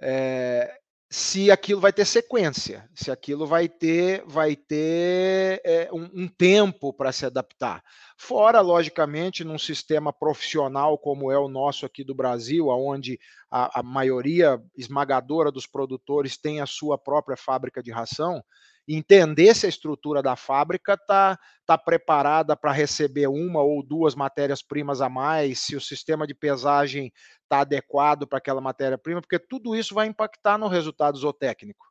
é, 0.00 0.72
se 1.10 1.50
aquilo 1.50 1.80
vai 1.80 1.92
ter 1.92 2.04
sequência, 2.04 2.88
se 2.94 3.10
aquilo 3.10 3.44
vai 3.44 3.68
ter, 3.68 4.22
vai 4.28 4.54
ter 4.54 5.60
é, 5.64 5.88
um, 5.92 6.08
um, 6.14 6.28
tempo 6.28 6.92
para 6.92 7.10
se 7.10 7.26
adaptar. 7.26 7.82
Fora, 8.16 8.60
logicamente, 8.60 9.42
num 9.42 9.58
sistema 9.58 10.12
profissional 10.12 10.96
como 10.96 11.32
é 11.32 11.38
o 11.38 11.48
nosso 11.48 11.84
aqui 11.84 12.04
do 12.04 12.14
Brasil, 12.14 12.68
onde 12.68 13.18
a, 13.50 13.80
a 13.80 13.82
maioria 13.82 14.62
esmagadora 14.78 15.50
dos 15.50 15.66
produtores 15.66 16.36
tem 16.36 16.60
a 16.60 16.66
sua 16.66 16.96
própria 16.96 17.36
fábrica 17.36 17.82
de 17.82 17.90
ração, 17.90 18.40
entender 18.86 19.54
se 19.54 19.66
a 19.66 19.68
estrutura 19.68 20.22
da 20.22 20.36
fábrica 20.36 20.94
está 20.94 21.38
tá 21.64 21.78
preparada 21.78 22.56
para 22.56 22.72
receber 22.72 23.26
uma 23.26 23.62
ou 23.62 23.82
duas 23.82 24.14
matérias-primas 24.14 25.00
a 25.00 25.08
mais, 25.08 25.60
se 25.60 25.74
o 25.74 25.80
sistema 25.80 26.26
de 26.26 26.34
pesagem 26.34 27.12
está 27.42 27.60
adequado 27.60 28.26
para 28.26 28.38
aquela 28.38 28.60
matéria-prima, 28.60 29.20
porque 29.20 29.38
tudo 29.38 29.74
isso 29.74 29.94
vai 29.94 30.06
impactar 30.06 30.58
no 30.58 30.68
resultado 30.68 31.16
zootécnico. 31.16 31.86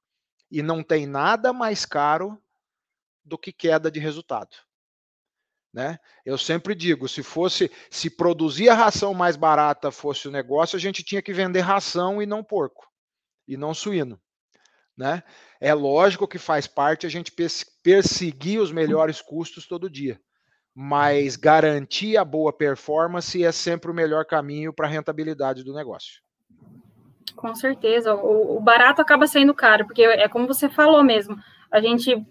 E 0.51 0.61
não 0.61 0.83
tem 0.83 1.07
nada 1.07 1.51
mais 1.51 1.85
caro 1.85 2.39
do 3.25 3.37
que 3.37 3.51
queda 3.51 3.89
de 3.89 3.99
resultado. 3.99 4.55
Né? 5.73 5.97
Eu 6.23 6.37
sempre 6.37 6.75
digo, 6.75 7.09
se 7.09 7.23
fosse, 7.23 7.71
se 7.89 8.09
produzir 8.09 8.69
a 8.69 8.75
ração 8.75 9.13
mais 9.13 9.35
barata 9.35 9.89
fosse 9.89 10.27
o 10.27 10.31
negócio, 10.31 10.75
a 10.75 10.79
gente 10.79 11.03
tinha 11.03 11.21
que 11.21 11.33
vender 11.33 11.61
ração 11.61 12.21
e 12.21 12.27
não 12.27 12.43
porco, 12.43 12.87
e 13.47 13.57
não 13.57 13.73
suíno. 13.73 14.21
Né? 14.95 15.23
É 15.63 15.73
lógico 15.73 16.27
que 16.27 16.37
faz 16.37 16.67
parte 16.67 17.05
a 17.05 17.09
gente 17.09 17.31
perseguir 17.81 18.59
os 18.59 18.69
melhores 18.69 19.21
custos 19.21 19.65
todo 19.65 19.89
dia, 19.89 20.19
mas 20.75 21.37
garantir 21.37 22.17
a 22.17 22.25
boa 22.25 22.51
performance 22.51 23.41
é 23.41 23.49
sempre 23.49 23.89
o 23.89 23.93
melhor 23.93 24.25
caminho 24.25 24.73
para 24.73 24.87
a 24.87 24.89
rentabilidade 24.89 25.63
do 25.63 25.73
negócio. 25.73 26.21
Com 27.37 27.55
certeza, 27.55 28.13
o, 28.13 28.57
o 28.57 28.59
barato 28.59 29.01
acaba 29.01 29.25
sendo 29.25 29.53
caro, 29.53 29.85
porque 29.85 30.03
é 30.03 30.27
como 30.27 30.47
você 30.47 30.67
falou 30.67 31.01
mesmo, 31.01 31.37
a 31.71 31.79
gente 31.79 32.21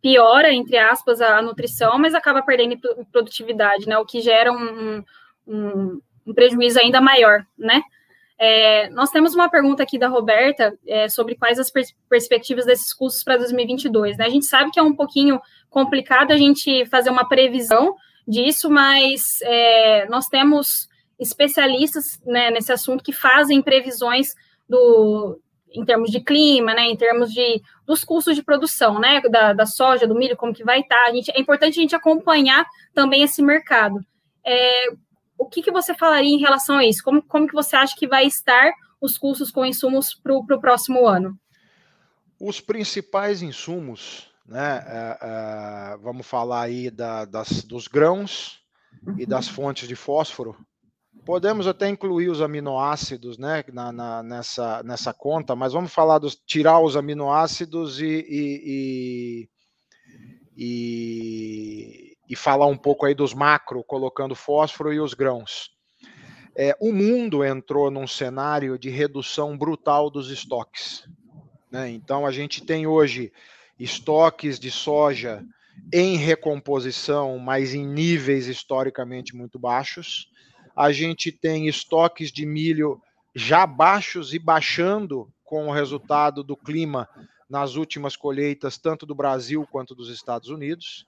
piora, 0.00 0.54
entre 0.54 0.78
aspas, 0.78 1.20
a 1.20 1.42
nutrição, 1.42 1.98
mas 1.98 2.14
acaba 2.14 2.40
perdendo 2.40 2.78
produtividade, 3.10 3.88
né? 3.88 3.98
O 3.98 4.06
que 4.06 4.20
gera 4.20 4.52
um, 4.52 5.02
um, 5.44 6.00
um 6.24 6.32
prejuízo 6.32 6.78
ainda 6.78 7.00
maior, 7.00 7.44
né? 7.58 7.82
É, 8.42 8.88
nós 8.88 9.10
temos 9.10 9.34
uma 9.34 9.50
pergunta 9.50 9.82
aqui 9.82 9.98
da 9.98 10.08
Roberta 10.08 10.74
é, 10.86 11.10
sobre 11.10 11.34
quais 11.34 11.58
as 11.58 11.70
pers 11.70 11.94
perspectivas 12.08 12.64
desses 12.64 12.94
custos 12.94 13.22
para 13.22 13.36
2022. 13.36 14.16
Né? 14.16 14.24
A 14.24 14.30
gente 14.30 14.46
sabe 14.46 14.70
que 14.70 14.80
é 14.80 14.82
um 14.82 14.96
pouquinho 14.96 15.38
complicado 15.68 16.32
a 16.32 16.38
gente 16.38 16.86
fazer 16.86 17.10
uma 17.10 17.28
previsão 17.28 17.94
disso, 18.26 18.70
mas 18.70 19.42
é, 19.42 20.08
nós 20.08 20.26
temos 20.28 20.88
especialistas 21.18 22.18
né, 22.24 22.50
nesse 22.50 22.72
assunto 22.72 23.04
que 23.04 23.12
fazem 23.12 23.60
previsões 23.60 24.34
do, 24.66 25.38
em 25.70 25.84
termos 25.84 26.10
de 26.10 26.20
clima, 26.20 26.72
né, 26.72 26.86
em 26.86 26.96
termos 26.96 27.30
de 27.34 27.60
dos 27.86 28.04
custos 28.04 28.34
de 28.34 28.42
produção, 28.42 28.98
né, 28.98 29.20
da, 29.20 29.52
da 29.52 29.66
soja, 29.66 30.06
do 30.06 30.14
milho, 30.14 30.34
como 30.34 30.54
que 30.54 30.64
vai 30.64 30.80
estar. 30.80 31.04
A 31.04 31.12
gente, 31.12 31.30
é 31.30 31.38
importante 31.38 31.78
a 31.78 31.82
gente 31.82 31.94
acompanhar 31.94 32.64
também 32.94 33.22
esse 33.22 33.42
mercado. 33.42 34.00
É, 34.42 34.86
o 35.40 35.48
que, 35.48 35.62
que 35.62 35.72
você 35.72 35.94
falaria 35.94 36.30
em 36.30 36.38
relação 36.38 36.76
a 36.76 36.84
isso? 36.84 37.02
Como, 37.02 37.22
como 37.22 37.48
que 37.48 37.54
você 37.54 37.74
acha 37.74 37.96
que 37.96 38.06
vai 38.06 38.26
estar 38.26 38.72
os 39.00 39.16
custos 39.16 39.50
com 39.50 39.64
insumos 39.64 40.14
para 40.14 40.34
o 40.34 40.60
próximo 40.60 41.06
ano? 41.06 41.38
Os 42.38 42.60
principais 42.60 43.42
insumos, 43.42 44.30
né, 44.46 44.84
é, 44.86 45.18
é, 45.22 45.96
vamos 45.98 46.26
falar 46.26 46.62
aí 46.62 46.90
da, 46.90 47.24
das, 47.24 47.64
dos 47.64 47.88
grãos 47.88 48.60
e 49.18 49.26
das 49.26 49.48
uhum. 49.48 49.54
fontes 49.54 49.88
de 49.88 49.96
fósforo, 49.96 50.56
Podemos 51.24 51.66
até 51.66 51.88
incluir 51.88 52.30
os 52.30 52.40
aminoácidos 52.40 53.36
né, 53.36 53.62
na, 53.72 53.92
na, 53.92 54.22
nessa, 54.22 54.82
nessa 54.82 55.12
conta, 55.12 55.54
mas 55.54 55.72
vamos 55.72 55.92
falar 55.92 56.18
dos 56.18 56.34
tirar 56.34 56.80
os 56.80 56.96
aminoácidos 56.96 58.00
e, 58.00 58.06
e, 58.06 59.48
e, 60.56 60.56
e, 60.56 62.09
e 62.30 62.36
falar 62.36 62.66
um 62.66 62.76
pouco 62.76 63.04
aí 63.04 63.14
dos 63.14 63.34
macro, 63.34 63.84
colocando 63.84 64.34
fósforo 64.34 64.92
e 64.92 65.00
os 65.00 65.12
grãos. 65.12 65.70
É, 66.56 66.76
o 66.80 66.92
mundo 66.92 67.44
entrou 67.44 67.90
num 67.90 68.06
cenário 68.06 68.78
de 68.78 68.88
redução 68.88 69.58
brutal 69.58 70.08
dos 70.08 70.30
estoques. 70.30 71.04
Né? 71.70 71.90
Então 71.90 72.24
a 72.24 72.30
gente 72.30 72.64
tem 72.64 72.86
hoje 72.86 73.32
estoques 73.78 74.58
de 74.58 74.70
soja 74.70 75.44
em 75.92 76.16
recomposição, 76.16 77.38
mas 77.38 77.74
em 77.74 77.86
níveis 77.86 78.46
historicamente 78.46 79.34
muito 79.34 79.58
baixos 79.58 80.30
a 80.76 80.92
gente 80.92 81.30
tem 81.30 81.68
estoques 81.68 82.30
de 82.30 82.46
milho 82.46 83.00
já 83.34 83.66
baixos 83.66 84.32
e 84.32 84.38
baixando 84.38 85.30
com 85.44 85.68
o 85.68 85.72
resultado 85.72 86.42
do 86.42 86.56
clima 86.56 87.08
nas 87.48 87.74
últimas 87.74 88.16
colheitas, 88.16 88.78
tanto 88.78 89.04
do 89.04 89.14
Brasil 89.14 89.66
quanto 89.70 89.94
dos 89.94 90.08
Estados 90.08 90.48
Unidos. 90.48 91.06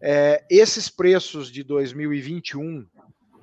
É, 0.00 0.44
esses 0.48 0.88
preços 0.88 1.50
de 1.50 1.62
2021, 1.62 2.86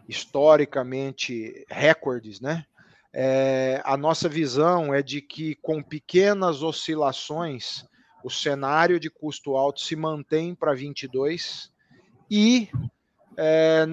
historicamente 0.08 1.66
recordes, 1.70 2.40
né? 2.42 2.66
É, 3.14 3.82
a 3.84 3.96
nossa 3.98 4.28
visão 4.28 4.94
é 4.94 5.02
de 5.02 5.22
que 5.22 5.56
com 5.56 5.82
pequenas 5.82 6.62
oscilações, 6.62 7.86
o 8.24 8.30
cenário 8.30 9.00
de 9.00 9.10
custo 9.10 9.56
alto 9.56 9.82
se 9.82 9.96
mantém 9.96 10.54
para 10.54 10.74
22 10.74 11.72
e 12.30 12.70
é, 13.38 13.88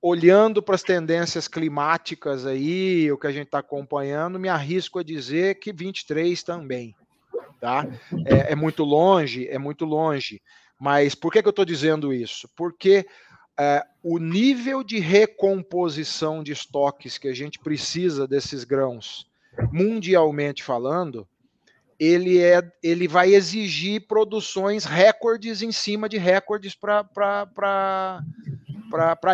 olhando 0.00 0.62
para 0.62 0.74
as 0.74 0.82
tendências 0.82 1.48
climáticas 1.48 2.46
aí, 2.46 3.10
o 3.10 3.18
que 3.18 3.26
a 3.26 3.32
gente 3.32 3.46
está 3.46 3.58
acompanhando, 3.58 4.38
me 4.38 4.48
arrisco 4.48 4.98
a 4.98 5.02
dizer 5.02 5.58
que 5.58 5.72
23 5.72 6.40
também, 6.42 6.94
tá? 7.60 7.86
É, 8.26 8.52
é 8.52 8.54
muito 8.54 8.84
longe, 8.84 9.48
é 9.48 9.58
muito 9.58 9.84
longe. 9.84 10.40
Mas 10.78 11.14
por 11.14 11.32
que, 11.32 11.42
que 11.42 11.48
eu 11.48 11.50
estou 11.50 11.64
dizendo 11.64 12.12
isso? 12.12 12.48
Porque 12.54 13.06
é, 13.58 13.84
o 14.02 14.18
nível 14.18 14.84
de 14.84 15.00
recomposição 15.00 16.42
de 16.42 16.52
estoques 16.52 17.18
que 17.18 17.26
a 17.26 17.34
gente 17.34 17.58
precisa 17.58 18.26
desses 18.26 18.62
grãos, 18.62 19.26
mundialmente 19.72 20.62
falando, 20.62 21.26
ele, 21.98 22.40
é, 22.40 22.62
ele 22.80 23.08
vai 23.08 23.34
exigir 23.34 24.06
produções 24.06 24.84
recordes 24.84 25.62
em 25.62 25.72
cima 25.72 26.08
de 26.08 26.16
recordes 26.16 26.76
para 26.76 28.22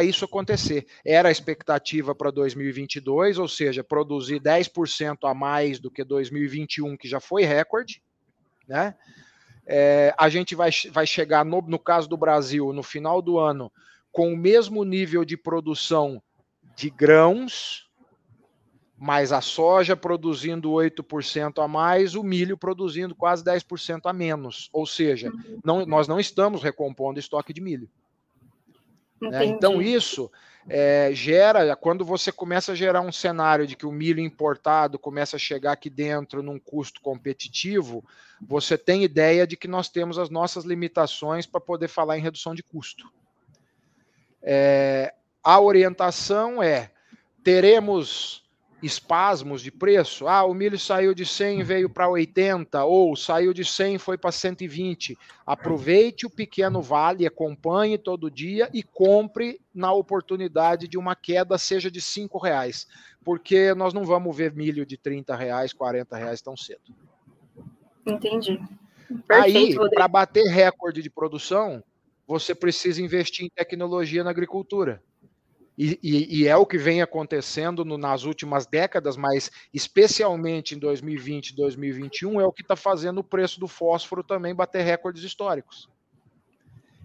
isso 0.03 0.25
acontecer. 0.25 0.87
Era 1.05 1.29
a 1.29 1.33
expectativa 1.33 2.15
para 2.15 2.31
2022, 2.31 3.39
ou 3.39 3.47
seja, 3.47 3.85
produzir 3.85 4.41
10% 4.41 5.19
a 5.25 5.35
mais 5.35 5.79
do 5.79 5.91
que 5.91 6.03
2021, 6.03 6.97
que 6.97 7.07
já 7.07 7.21
foi 7.21 7.45
recorde, 7.45 8.03
né? 8.67 8.95
É, 9.67 10.15
a 10.19 10.29
gente 10.29 10.55
vai, 10.55 10.71
vai 10.91 11.07
chegar, 11.07 11.45
no, 11.45 11.63
no 11.63 11.79
caso 11.79 12.09
do 12.09 12.17
Brasil, 12.17 12.73
no 12.73 12.83
final 12.83 13.23
do 13.23 13.39
ano, 13.39 13.73
com 14.13 14.33
o 14.33 14.37
mesmo 14.37 14.85
nível 14.85 15.25
de 15.25 15.37
produção 15.37 16.23
de 16.77 16.91
grãos, 16.91 17.89
mas 18.97 19.33
a 19.33 19.41
soja 19.41 19.97
produzindo 19.97 20.71
8% 20.71 21.63
a 21.63 21.69
mais, 21.69 22.15
o 22.15 22.23
milho 22.23 22.57
produzindo 22.57 23.15
quase 23.15 23.45
10% 23.45 24.03
a 24.05 24.13
menos. 24.13 24.69
Ou 24.73 24.87
seja, 24.87 25.33
não, 25.65 25.85
nós 25.85 26.07
não 26.07 26.21
estamos 26.21 26.63
recompondo 26.63 27.19
estoque 27.19 27.53
de 27.53 27.61
milho. 27.61 27.89
Né? 29.21 29.45
Então, 29.47 29.81
isso 29.81 30.31
é, 30.69 31.11
gera, 31.13 31.77
quando 31.77 32.05
você 32.05 32.33
começa 32.33 32.73
a 32.73 32.75
gerar 32.75 33.01
um 33.01 33.13
cenário 33.13 33.67
de 33.67 33.77
que 33.77 33.87
o 33.87 33.93
milho 33.93 34.21
importado 34.21 34.99
começa 34.99 35.37
a 35.37 35.39
chegar 35.39 35.73
aqui 35.73 35.91
dentro 35.91 36.43
num 36.43 36.59
custo 36.59 37.01
competitivo, 37.01 38.05
você 38.41 38.77
tem 38.79 39.05
ideia 39.05 39.47
de 39.47 39.57
que 39.57 39.69
nós 39.69 39.89
temos 39.89 40.19
as 40.19 40.31
nossas 40.31 40.65
limitações 40.65 41.47
para 41.47 41.61
poder 41.61 41.89
falar 41.89 42.19
em 42.19 42.23
redução 42.23 42.55
de 42.55 42.63
custo. 42.63 43.11
É, 44.43 45.15
a 45.43 45.61
orientação 45.61 46.63
é: 46.63 46.91
teremos 47.43 48.44
espasmos 48.85 49.63
de 49.63 49.71
preço. 49.71 50.29
Ah, 50.29 50.45
o 50.45 50.53
milho 50.53 50.79
saiu 50.79 51.15
de 51.15 51.25
100 51.25 51.61
e 51.61 51.63
veio 51.63 51.89
para 51.89 52.09
80, 52.09 52.85
ou 52.85 53.17
saiu 53.17 53.55
de 53.55 53.65
100 53.65 53.95
e 53.95 53.99
foi 53.99 54.19
para 54.19 54.31
120. 54.31 55.17
Aproveite 55.47 56.27
o 56.27 56.31
pequeno 56.31 56.83
vale, 56.83 57.27
acompanhe 57.27 57.97
todo 57.97 58.31
dia 58.31 58.69
e 58.75 58.83
compre 58.83 59.59
na 59.75 59.93
oportunidade 59.93 60.87
de 60.87 60.99
uma 60.99 61.17
queda, 61.17 61.57
seja 61.57 61.91
de 61.91 62.01
5 62.01 62.39
reais, 62.39 62.87
porque 63.25 63.73
nós 63.75 63.95
não 63.95 64.05
vamos 64.05 64.37
ver 64.37 64.53
milho 64.53 64.85
de 64.85 64.99
30 64.99 65.35
reais, 65.35 65.73
40 65.73 66.17
reais 66.17 66.43
tão 66.43 66.57
cedo. 66.57 66.83
Entendi. 68.05 68.61
Perfeito, 69.27 69.83
Aí, 69.83 69.91
para 69.91 70.09
bater 70.09 70.45
recorde 70.45 71.03
de 71.03 71.09
produção, 71.09 71.83
você 72.27 72.55
precisa 72.55 73.03
investir 73.03 73.47
em 73.47 73.51
tecnologia 73.51 74.23
na 74.23 74.31
agricultura. 74.31 75.03
E, 75.77 75.99
e, 76.03 76.43
e, 76.43 76.49
é 76.49 76.57
o 76.57 76.65
que 76.65 76.79
vem 76.79 77.03
acontecendo 77.03 77.85
no, 77.85 77.99
nas 77.99 78.25
últimas 78.25 78.65
décadas, 78.65 79.17
mas 79.17 79.51
especialmente 79.73 80.75
em 80.77 80.79
2020 80.79 81.49
e 81.49 81.57
2021, 81.57 82.41
é 82.41 82.47
o 82.47 82.53
que 82.53 82.63
está 82.63 82.77
fazendo 82.77 83.19
o 83.19 83.25
preço 83.25 83.59
do 83.59 83.67
fósforo 83.67 84.23
também 84.23 84.55
bater 84.55 84.85
recordes 84.85 85.25
históricos. 85.25 85.89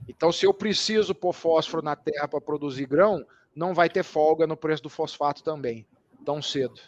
Então, 0.08 0.32
se 0.32 0.46
eu 0.46 0.54
preciso 0.54 1.16
pôr 1.16 1.34
fósforo 1.34 1.84
na 1.84 1.96
terra 1.96 2.28
para 2.28 2.42
produzir 2.42 2.86
grão, 2.86 3.26
não 3.56 3.74
vai 3.74 3.90
ter 3.90 4.04
folga 4.04 4.46
no 4.46 4.56
preço 4.56 4.84
do 4.84 4.90
fosfato 4.90 5.44
também, 5.44 5.86
tão 6.24 6.42
cedo. 6.42 6.80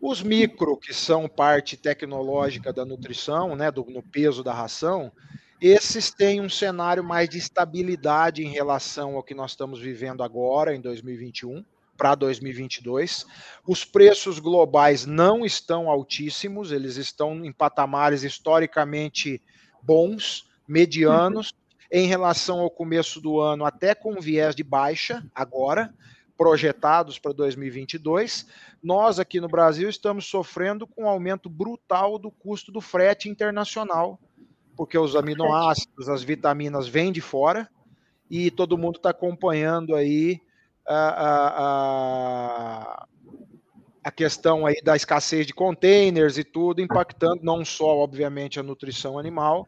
Os 0.00 0.22
micro, 0.22 0.76
que 0.76 0.94
são 0.94 1.28
parte 1.28 1.76
tecnológica 1.76 2.72
da 2.72 2.84
nutrição, 2.84 3.56
né, 3.56 3.70
do, 3.70 3.84
no 3.84 4.02
peso 4.02 4.42
da 4.42 4.52
ração, 4.52 5.12
esses 5.60 6.10
têm 6.10 6.40
um 6.40 6.48
cenário 6.48 7.02
mais 7.02 7.28
de 7.28 7.38
estabilidade 7.38 8.44
em 8.44 8.50
relação 8.50 9.16
ao 9.16 9.22
que 9.22 9.34
nós 9.34 9.52
estamos 9.52 9.80
vivendo 9.80 10.22
agora, 10.22 10.74
em 10.74 10.80
2021, 10.80 11.64
para 11.96 12.14
2022. 12.14 13.26
Os 13.66 13.84
preços 13.84 14.38
globais 14.38 15.06
não 15.06 15.44
estão 15.44 15.90
altíssimos, 15.90 16.72
eles 16.72 16.96
estão 16.96 17.44
em 17.44 17.52
patamares 17.52 18.22
historicamente 18.22 19.42
bons, 19.82 20.46
medianos, 20.68 21.50
uhum. 21.50 21.56
em 21.90 22.06
relação 22.06 22.60
ao 22.60 22.70
começo 22.70 23.20
do 23.20 23.40
ano, 23.40 23.64
até 23.64 23.94
com 23.94 24.20
viés 24.20 24.54
de 24.54 24.62
baixa, 24.62 25.24
agora, 25.34 25.94
projetados 26.36 27.18
para 27.18 27.32
2022. 27.32 28.46
Nós 28.82 29.18
aqui 29.18 29.40
no 29.40 29.48
Brasil 29.48 29.88
estamos 29.88 30.26
sofrendo 30.26 30.86
com 30.86 31.04
um 31.04 31.08
aumento 31.08 31.48
brutal 31.48 32.18
do 32.18 32.30
custo 32.30 32.70
do 32.70 32.80
frete 32.80 33.28
internacional, 33.28 34.20
porque 34.76 34.98
os 34.98 35.16
aminoácidos, 35.16 36.08
as 36.08 36.22
vitaminas 36.22 36.86
vêm 36.86 37.10
de 37.10 37.20
fora 37.20 37.68
e 38.30 38.50
todo 38.50 38.76
mundo 38.76 38.96
está 38.96 39.10
acompanhando 39.10 39.94
aí 39.94 40.40
a, 40.86 41.26
a, 41.26 43.06
a, 44.04 44.10
questão 44.10 44.66
aí 44.66 44.76
da 44.84 44.94
escassez 44.94 45.46
de 45.46 45.54
containers 45.54 46.38
e 46.38 46.44
tudo, 46.44 46.80
impactando 46.80 47.40
não 47.42 47.64
só, 47.64 47.96
obviamente, 47.96 48.60
a 48.60 48.62
nutrição 48.62 49.18
animal, 49.18 49.66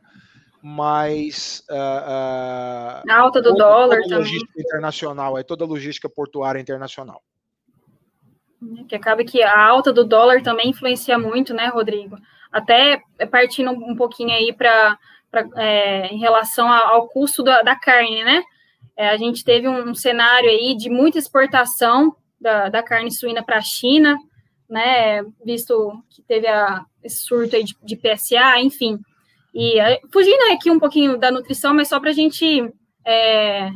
mas 0.63 1.65
uh, 1.71 1.75
uh, 1.75 3.03
a 3.11 3.19
alta 3.19 3.41
do 3.41 3.51
toda, 3.51 3.65
dólar 3.65 4.03
toda 4.03 4.15
a 4.15 4.19
logística 4.19 4.53
também. 4.53 4.67
internacional, 4.67 5.37
aí 5.37 5.45
toda 5.45 5.65
a 5.65 5.69
logística 5.69 6.09
portuária 6.09 6.61
internacional. 6.61 7.23
Que 8.89 8.97
acaba 8.97 9.23
que 9.25 9.41
a 9.41 9.67
alta 9.67 9.93
do 9.93 10.05
dólar 10.05 10.43
também 10.43 10.71
influencia 10.71 11.17
muito, 11.17 11.55
né, 11.55 11.69
Rodrigo? 11.69 12.17
Até 12.53 13.03
partindo 13.31 13.71
um 13.71 13.95
pouquinho 13.95 14.31
aí 14.31 14.53
para 14.53 14.99
é, 15.57 16.07
em 16.09 16.19
relação 16.19 16.71
ao 16.73 17.09
custo 17.09 17.43
da, 17.43 17.63
da 17.63 17.77
carne, 17.77 18.25
né? 18.25 18.43
É, 18.97 19.11
a 19.11 19.17
gente 19.17 19.45
teve 19.45 19.69
um, 19.69 19.95
cenário 19.95 20.49
aí 20.49 20.77
de 20.77 20.91
muita 20.91 21.19
exportação 21.19 22.17
da, 22.41 22.69
da 22.69 22.83
carne 22.83 23.13
suína 23.13 23.45
para 23.45 23.59
a 23.59 23.63
China, 23.63 24.17
né? 24.69 25.23
Visto 25.45 26.03
que 26.11 26.23
teve 26.23 26.47
a, 26.47 26.85
esse 27.03 27.19
surto 27.19 27.55
aí 27.55 27.65
de, 27.65 27.77
de 27.83 27.97
PSA, 27.97 28.59
enfim. 28.61 28.99
E 29.55 29.79
é, 29.79 30.01
fugindo 30.13 30.53
aqui 30.53 30.71
um 30.71 30.79
pouquinho 30.79 31.19
da 31.19 31.31
nutrição, 31.31 31.75
mas 31.75 31.89
só 31.89 32.01
para 32.01 32.11
a 32.11 32.15
gente 32.15 32.73
é, 33.05 33.71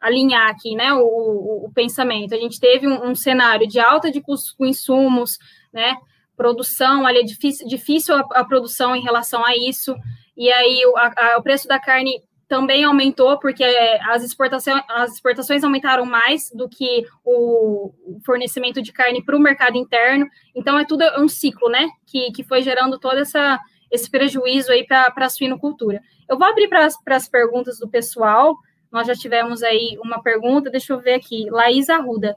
alinhar 0.00 0.48
aqui, 0.50 0.74
né, 0.74 0.92
o, 0.92 1.00
o, 1.00 1.66
o, 1.66 1.72
pensamento. 1.72 2.34
A 2.34 2.38
gente 2.38 2.60
teve 2.60 2.86
um, 2.86 3.10
um, 3.10 3.14
cenário 3.14 3.66
de 3.66 3.78
alta 3.80 4.10
de 4.10 4.20
custos 4.20 4.52
com 4.52 4.66
insumos, 4.66 5.38
né, 5.72 5.96
produção, 6.36 7.06
ali 7.06 7.20
é 7.20 7.22
difícil, 7.22 7.66
difícil 7.66 8.14
a, 8.14 8.20
a 8.34 8.44
produção 8.44 8.94
em 8.94 9.02
relação 9.02 9.44
a 9.44 9.56
isso, 9.56 9.94
e 10.36 10.50
aí 10.50 10.84
o, 10.86 10.96
a, 10.96 11.36
o 11.38 11.42
preço 11.42 11.66
da 11.66 11.78
carne 11.80 12.22
também 12.48 12.84
aumentou 12.84 13.38
porque 13.38 13.64
as 13.64 14.22
exportações, 14.22 14.82
as 14.88 15.14
exportações 15.14 15.64
aumentaram 15.64 16.04
mais 16.04 16.50
do 16.54 16.68
que 16.68 17.04
o 17.24 17.92
fornecimento 18.24 18.80
de 18.80 18.92
carne 18.92 19.24
para 19.24 19.36
o 19.36 19.40
mercado 19.40 19.76
interno. 19.76 20.28
Então 20.54 20.78
é 20.78 20.84
tudo 20.84 21.04
um 21.18 21.28
ciclo, 21.28 21.68
né? 21.68 21.88
Que, 22.06 22.30
que 22.30 22.44
foi 22.44 22.62
gerando 22.62 22.98
todo 22.98 23.18
essa, 23.18 23.58
esse 23.90 24.08
prejuízo 24.08 24.70
aí 24.70 24.86
para 24.86 25.12
a 25.16 25.28
suinocultura. 25.28 26.00
Eu 26.28 26.38
vou 26.38 26.46
abrir 26.46 26.68
para 26.68 26.86
as 27.16 27.28
perguntas 27.28 27.78
do 27.78 27.88
pessoal. 27.88 28.56
Nós 28.92 29.06
já 29.06 29.14
tivemos 29.14 29.62
aí 29.62 29.98
uma 30.02 30.22
pergunta, 30.22 30.70
deixa 30.70 30.92
eu 30.92 31.00
ver 31.00 31.14
aqui. 31.14 31.50
Laís 31.50 31.88
Arruda. 31.88 32.34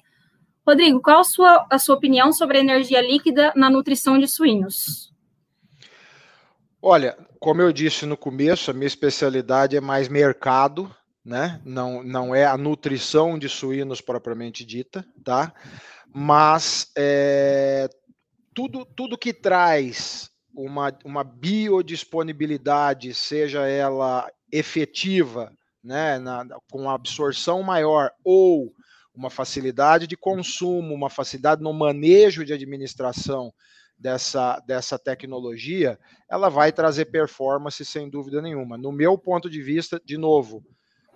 Rodrigo, 0.70 1.02
qual 1.02 1.22
a 1.22 1.24
sua, 1.24 1.68
a 1.68 1.80
sua 1.80 1.96
opinião 1.96 2.32
sobre 2.32 2.60
a 2.60 2.62
energia 2.62 3.02
líquida 3.02 3.52
na 3.56 3.72
nutrição 3.72 4.20
de 4.20 4.28
suínos? 4.28 5.12
Olha, 6.80 7.18
como 7.40 7.60
eu 7.60 7.74
disse 7.74 8.06
no 8.06 8.16
começo, 8.16 8.70
a 8.70 8.74
minha 8.74 8.86
especialidade 8.86 9.76
é 9.76 9.82
mais 9.82 10.08
mercado, 10.08 10.94
né? 11.26 11.60
Não, 11.66 12.04
não 12.04 12.36
é 12.36 12.46
a 12.46 12.56
nutrição 12.56 13.40
de 13.40 13.50
suínos 13.50 14.00
propriamente 14.00 14.64
dita, 14.64 15.04
tá? 15.24 15.52
Mas 16.14 16.92
é, 16.96 17.90
tudo, 18.54 18.86
tudo 18.86 19.18
que 19.18 19.34
traz 19.34 20.30
uma, 20.54 20.96
uma 21.04 21.24
biodisponibilidade, 21.24 23.12
seja 23.16 23.68
ela 23.68 24.32
efetiva, 24.52 25.52
né, 25.84 26.20
na, 26.20 26.46
com 26.72 26.90
absorção 26.90 27.64
maior 27.64 28.12
ou 28.24 28.72
uma 29.14 29.30
facilidade 29.30 30.08
de 30.08 30.16
consumo, 30.16 30.94
uma 30.94 31.10
facilidade 31.10 31.62
no 31.62 31.74
manejo 31.74 32.46
de 32.46 32.54
administração 32.54 33.54
dessa, 33.98 34.60
dessa 34.66 34.98
tecnologia, 34.98 36.00
ela 36.30 36.50
vai 36.50 36.72
trazer 36.72 37.06
performance 37.06 37.84
sem 37.84 38.10
dúvida 38.10 38.42
nenhuma. 38.42 38.78
No 38.78 38.92
meu 38.92 39.18
ponto 39.18 39.50
de 39.50 39.62
vista, 39.62 40.02
de 40.06 40.18
novo, 40.18 40.64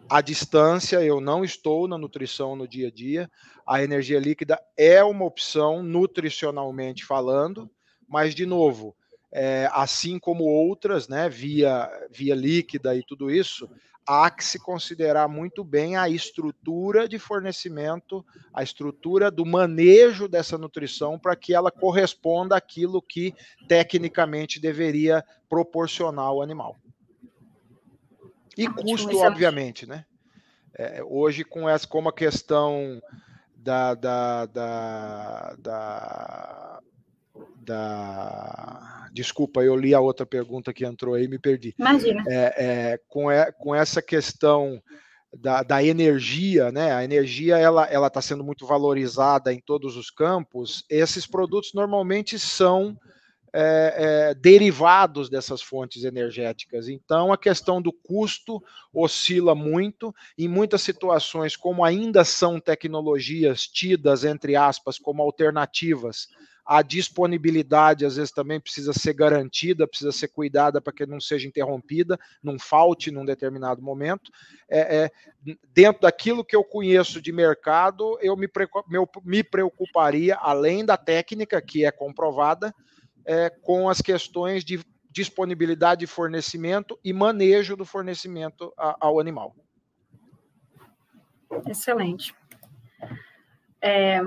a 0.09 0.19
distância, 0.21 1.01
eu 1.01 1.21
não 1.21 1.43
estou 1.43 1.87
na 1.87 1.97
nutrição 1.97 2.55
no 2.55 2.67
dia 2.67 2.89
a 2.89 2.91
dia. 2.91 3.29
A 3.65 3.81
energia 3.81 4.19
líquida 4.19 4.59
é 4.77 5.03
uma 5.03 5.25
opção 5.25 5.81
nutricionalmente 5.81 7.05
falando, 7.05 7.71
mas 8.07 8.35
de 8.35 8.45
novo, 8.45 8.95
é, 9.31 9.69
assim 9.71 10.19
como 10.19 10.43
outras, 10.43 11.07
né, 11.07 11.29
via, 11.29 11.89
via 12.11 12.35
líquida 12.35 12.95
e 12.95 13.03
tudo 13.03 13.31
isso, 13.31 13.69
há 14.07 14.29
que 14.29 14.43
se 14.43 14.59
considerar 14.59 15.27
muito 15.27 15.63
bem 15.63 15.95
a 15.95 16.09
estrutura 16.09 17.07
de 17.07 17.17
fornecimento, 17.17 18.25
a 18.53 18.61
estrutura 18.63 19.31
do 19.31 19.45
manejo 19.45 20.27
dessa 20.27 20.57
nutrição 20.57 21.17
para 21.17 21.35
que 21.35 21.53
ela 21.53 21.71
corresponda 21.71 22.55
àquilo 22.55 23.01
que 23.01 23.33
tecnicamente 23.67 24.59
deveria 24.59 25.23
proporcionar 25.49 26.25
ao 26.25 26.41
animal. 26.41 26.77
E 28.57 28.67
custo, 28.67 29.17
obviamente, 29.17 29.87
né? 29.87 30.05
É, 30.75 31.03
hoje, 31.03 31.43
com 31.43 31.69
essa, 31.69 31.87
como 31.87 32.09
a 32.09 32.13
questão 32.13 33.01
da, 33.55 33.93
da, 33.93 34.45
da, 34.45 35.55
da 35.57 36.79
da. 37.57 39.07
Desculpa, 39.11 39.63
eu 39.63 39.75
li 39.75 39.93
a 39.93 39.99
outra 39.99 40.25
pergunta 40.25 40.73
que 40.73 40.85
entrou 40.85 41.13
aí 41.13 41.25
e 41.25 41.27
me 41.27 41.37
perdi. 41.37 41.73
Imagina. 41.77 42.23
É, 42.27 42.53
é, 42.57 42.99
com, 43.07 43.29
é, 43.29 43.51
com 43.51 43.75
essa 43.75 44.01
questão 44.01 44.81
da, 45.35 45.63
da, 45.63 45.83
energia, 45.83 46.71
né? 46.71 46.93
A 46.93 47.03
energia 47.03 47.57
ela 47.57 47.85
ela 47.85 48.07
está 48.07 48.21
sendo 48.21 48.43
muito 48.43 48.65
valorizada 48.65 49.53
em 49.53 49.59
todos 49.59 49.95
os 49.97 50.09
campos. 50.09 50.83
Esses 50.89 51.27
produtos 51.27 51.73
normalmente 51.73 52.39
são 52.39 52.97
é, 53.55 53.93
é, 54.31 54.33
derivados 54.33 55.29
dessas 55.29 55.61
fontes 55.61 56.03
energéticas. 56.03 56.89
Então, 56.89 57.31
a 57.31 57.37
questão 57.37 57.79
do 57.79 57.93
custo 57.93 58.61
oscila 58.91 59.53
muito. 59.53 60.13
Em 60.35 60.47
muitas 60.47 60.81
situações, 60.81 61.55
como 61.55 61.85
ainda 61.85 62.25
são 62.25 62.59
tecnologias 62.59 63.67
tidas 63.67 64.23
entre 64.23 64.55
aspas 64.55 64.97
como 64.97 65.21
alternativas 65.21 66.27
a 66.65 66.81
disponibilidade 66.81 68.05
às 68.05 68.15
vezes 68.15 68.31
também 68.31 68.59
precisa 68.59 68.93
ser 68.93 69.13
garantida, 69.13 69.87
precisa 69.87 70.11
ser 70.11 70.29
cuidada 70.29 70.81
para 70.81 70.93
que 70.93 71.05
não 71.05 71.19
seja 71.19 71.47
interrompida, 71.47 72.17
não 72.41 72.57
falte 72.57 73.11
num 73.11 73.25
determinado 73.25 73.81
momento. 73.81 74.31
É, 74.69 75.03
é, 75.03 75.11
dentro 75.73 76.01
daquilo 76.01 76.43
que 76.43 76.55
eu 76.55 76.63
conheço 76.63 77.21
de 77.21 77.31
mercado, 77.31 78.17
eu 78.21 78.35
me, 78.37 78.47
me 79.23 79.43
preocuparia, 79.43 80.35
além 80.35 80.85
da 80.85 80.97
técnica, 80.97 81.61
que 81.61 81.85
é 81.85 81.91
comprovada, 81.91 82.73
é, 83.25 83.49
com 83.49 83.89
as 83.89 84.01
questões 84.01 84.63
de 84.63 84.79
disponibilidade 85.11 85.99
de 85.99 86.07
fornecimento 86.07 86.99
e 87.03 87.13
manejo 87.13 87.75
do 87.75 87.85
fornecimento 87.85 88.73
ao 88.77 89.19
animal. 89.19 89.55
Excelente. 91.67 92.33
É, 93.79 94.19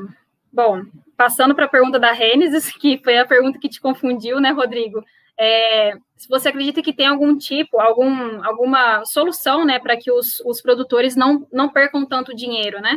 Bom, 0.56 0.86
passando 1.18 1.54
para 1.54 1.66
a 1.66 1.68
pergunta 1.68 1.98
da 1.98 2.12
Renes, 2.12 2.70
que 2.80 2.96
foi 3.04 3.18
a 3.18 3.26
pergunta 3.26 3.58
que 3.58 3.68
te 3.68 3.78
confundiu, 3.78 4.40
né, 4.40 4.52
Rodrigo? 4.52 5.04
É, 5.38 5.92
se 6.16 6.26
você 6.30 6.48
acredita 6.48 6.80
que 6.80 6.94
tem 6.94 7.06
algum 7.06 7.36
tipo, 7.36 7.78
algum, 7.78 8.42
alguma 8.42 9.04
solução, 9.04 9.66
né, 9.66 9.78
para 9.78 9.98
que 9.98 10.10
os, 10.10 10.40
os 10.46 10.62
produtores 10.62 11.14
não, 11.14 11.46
não 11.52 11.68
percam 11.68 12.06
tanto 12.06 12.34
dinheiro, 12.34 12.80
né? 12.80 12.96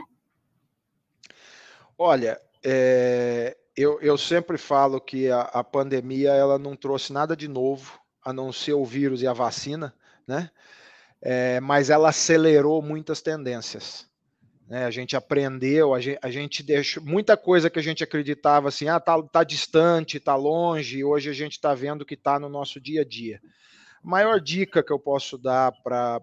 Olha, 1.98 2.40
é, 2.64 3.58
eu, 3.76 4.00
eu 4.00 4.18
sempre 4.18 4.58
falo 4.58 5.02
que 5.02 5.30
a, 5.30 5.42
a 5.42 5.62
pandemia 5.62 6.32
ela 6.32 6.58
não 6.58 6.78
trouxe 6.78 7.12
nada 7.12 7.36
de 7.36 7.50
novo, 7.50 8.00
a 8.24 8.32
não 8.32 8.54
ser 8.54 8.72
o 8.72 8.86
vírus 8.86 9.22
e 9.22 9.28
a 9.28 9.34
vacina, 9.34 9.94
né? 10.26 10.50
É, 11.22 11.60
mas 11.60 11.90
ela 11.90 12.08
acelerou 12.08 12.82
muitas 12.82 13.22
tendências. 13.22 14.10
Né? 14.70 14.86
A 14.86 14.92
gente 14.92 15.18
aprendeu, 15.18 15.96
a 15.96 16.00
gente, 16.00 16.20
a 16.22 16.30
gente 16.30 16.62
deixou 16.62 17.04
muita 17.04 17.36
coisa 17.36 17.72
que 17.72 17.80
a 17.80 17.82
gente 17.82 18.04
acreditava 18.04 18.68
assim, 18.68 18.88
ah, 18.88 19.00
tá, 19.00 19.20
tá 19.24 19.44
distante, 19.44 20.20
tá 20.20 20.36
longe, 20.36 21.04
hoje 21.04 21.28
a 21.28 21.34
gente 21.34 21.54
está 21.54 21.74
vendo 21.74 22.06
que 22.06 22.14
está 22.14 22.40
no 22.40 22.48
nosso 22.48 22.80
dia 22.80 23.02
a 23.02 23.06
dia. 23.06 23.42
A 24.04 24.08
maior 24.08 24.40
dica 24.40 24.84
que 24.84 24.94
eu 24.94 25.00
posso 25.00 25.40
dar 25.40 25.74
para 25.84 26.22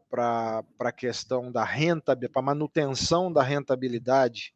a 0.78 0.92
questão 0.92 1.50
da 1.50 1.64
rentabilidade, 1.64 2.32
para 2.32 2.40
manutenção 2.40 3.32
da 3.32 3.42
rentabilidade, 3.42 4.54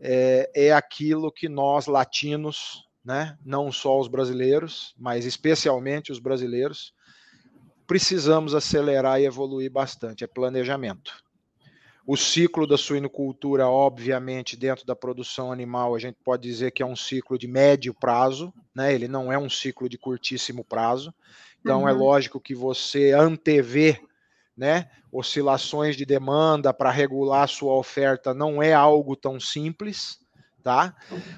é, 0.00 0.50
é 0.54 0.72
aquilo 0.72 1.30
que 1.30 1.50
nós 1.50 1.86
latinos, 1.86 2.88
né, 3.04 3.36
não 3.44 3.70
só 3.70 4.00
os 4.00 4.08
brasileiros, 4.08 4.94
mas 4.98 5.26
especialmente 5.26 6.10
os 6.10 6.18
brasileiros, 6.18 6.94
precisamos 7.86 8.54
acelerar 8.54 9.20
e 9.20 9.26
evoluir 9.26 9.70
bastante, 9.70 10.24
é 10.24 10.26
planejamento 10.26 11.22
O 12.06 12.16
ciclo 12.16 12.66
da 12.66 12.76
suinocultura, 12.76 13.68
obviamente, 13.68 14.56
dentro 14.56 14.84
da 14.84 14.96
produção 14.96 15.52
animal, 15.52 15.94
a 15.94 15.98
gente 15.98 16.18
pode 16.24 16.42
dizer 16.42 16.72
que 16.72 16.82
é 16.82 16.86
um 16.86 16.96
ciclo 16.96 17.38
de 17.38 17.46
médio 17.46 17.94
prazo, 17.94 18.52
né? 18.74 18.92
Ele 18.92 19.06
não 19.06 19.32
é 19.32 19.38
um 19.38 19.48
ciclo 19.48 19.88
de 19.88 19.96
curtíssimo 19.96 20.64
prazo. 20.64 21.14
Então, 21.60 21.88
é 21.88 21.92
uhum. 21.92 21.98
é 21.98 22.02
lógico 22.02 22.40
que 22.40 22.54
você 22.54 23.12
antevê 23.12 24.00
né, 24.56 24.90
oscilações 25.10 25.96
de 25.96 26.04
demanda 26.04 26.74
para 26.74 26.90
regular 26.90 27.48
sua 27.48 27.74
oferta 27.74 28.34
não 28.34 28.62
é 28.62 28.72
algo 28.72 29.16
tão 29.16 29.40
simples, 29.40 30.18
tá? 30.62 30.94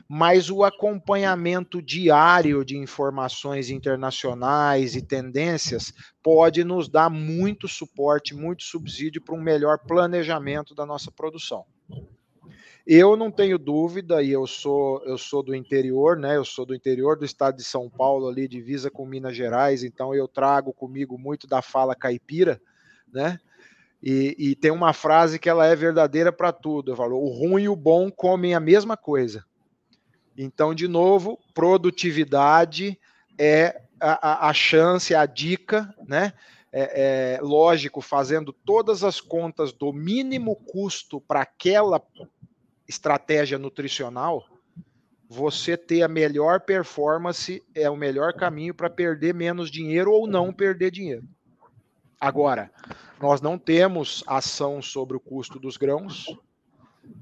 Mas 0.08 0.50
o 0.50 0.62
acompanhamento 0.62 1.80
diário 1.80 2.64
de 2.64 2.76
informações 2.76 3.70
internacionais 3.70 4.94
e 4.94 5.02
tendências 5.02 5.92
pode 6.22 6.62
nos 6.62 6.88
dar 6.88 7.10
muito 7.10 7.66
suporte, 7.66 8.34
muito 8.34 8.62
subsídio 8.62 9.22
para 9.22 9.34
um 9.34 9.40
melhor 9.40 9.78
planejamento 9.78 10.74
da 10.74 10.84
nossa 10.84 11.10
produção. 11.10 11.64
Eu 12.86 13.16
não 13.16 13.30
tenho 13.30 13.58
dúvida, 13.58 14.22
e 14.22 14.30
eu 14.30 14.46
sou 14.46 15.02
eu 15.06 15.16
sou 15.16 15.42
do 15.42 15.54
interior, 15.54 16.18
né? 16.18 16.36
Eu 16.36 16.44
sou 16.44 16.66
do 16.66 16.74
interior 16.74 17.16
do 17.16 17.24
estado 17.24 17.56
de 17.56 17.64
São 17.64 17.88
Paulo, 17.88 18.28
ali 18.28 18.46
divisa 18.46 18.90
com 18.90 19.06
Minas 19.06 19.34
Gerais, 19.34 19.82
então 19.82 20.14
eu 20.14 20.28
trago 20.28 20.70
comigo 20.70 21.18
muito 21.18 21.46
da 21.46 21.62
fala 21.62 21.94
caipira, 21.94 22.60
né? 23.10 23.38
E, 24.06 24.36
e, 24.38 24.54
tem 24.54 24.70
uma 24.70 24.92
frase 24.92 25.38
que 25.38 25.48
ela 25.48 25.66
é 25.66 25.74
verdadeira 25.74 26.30
para 26.30 26.52
tudo. 26.52 26.92
Eu 26.92 26.96
falo, 26.96 27.16
o 27.16 27.30
ruim 27.30 27.62
e 27.62 27.68
o 27.70 27.76
bom 27.76 28.10
comem 28.10 28.54
a 28.54 28.60
mesma 28.60 28.98
coisa. 28.98 29.42
Então, 30.36 30.74
de 30.74 30.86
novo, 30.86 31.38
produtividade 31.54 33.00
é 33.38 33.80
a, 33.98 34.46
a, 34.46 34.48
a 34.50 34.52
chance, 34.52 35.14
a 35.14 35.24
dica, 35.24 35.94
né? 36.06 36.34
É, 36.70 37.36
é, 37.36 37.40
lógico, 37.40 38.02
fazendo 38.02 38.52
todas 38.52 39.02
as 39.02 39.22
contas 39.22 39.72
do 39.72 39.90
mínimo 39.90 40.54
custo 40.54 41.18
para 41.18 41.40
aquela 41.40 42.02
estratégia 42.86 43.58
nutricional, 43.58 44.44
você 45.26 45.78
ter 45.78 46.02
a 46.02 46.08
melhor 46.08 46.60
performance 46.60 47.62
é 47.74 47.88
o 47.88 47.96
melhor 47.96 48.34
caminho 48.34 48.74
para 48.74 48.90
perder 48.90 49.32
menos 49.32 49.70
dinheiro 49.70 50.12
ou 50.12 50.26
não 50.26 50.52
perder 50.52 50.90
dinheiro. 50.90 51.24
Agora, 52.20 52.70
nós 53.20 53.40
não 53.40 53.58
temos 53.58 54.22
ação 54.26 54.82
sobre 54.82 55.16
o 55.16 55.20
custo 55.20 55.58
dos 55.58 55.76
grãos, 55.76 56.26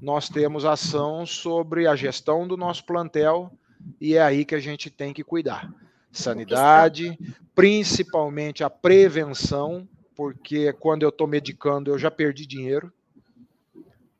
nós 0.01 0.29
temos 0.29 0.65
ação 0.65 1.25
sobre 1.25 1.87
a 1.87 1.95
gestão 1.95 2.47
do 2.47 2.57
nosso 2.57 2.85
plantel 2.85 3.51
e 3.99 4.15
é 4.15 4.21
aí 4.21 4.45
que 4.45 4.55
a 4.55 4.59
gente 4.59 4.89
tem 4.89 5.13
que 5.13 5.23
cuidar. 5.23 5.73
Sanidade, 6.11 7.17
principalmente 7.55 8.63
a 8.63 8.69
prevenção, 8.69 9.87
porque 10.15 10.71
quando 10.73 11.03
eu 11.03 11.09
estou 11.09 11.27
medicando 11.27 11.91
eu 11.91 11.97
já 11.97 12.11
perdi 12.11 12.45
dinheiro. 12.45 12.91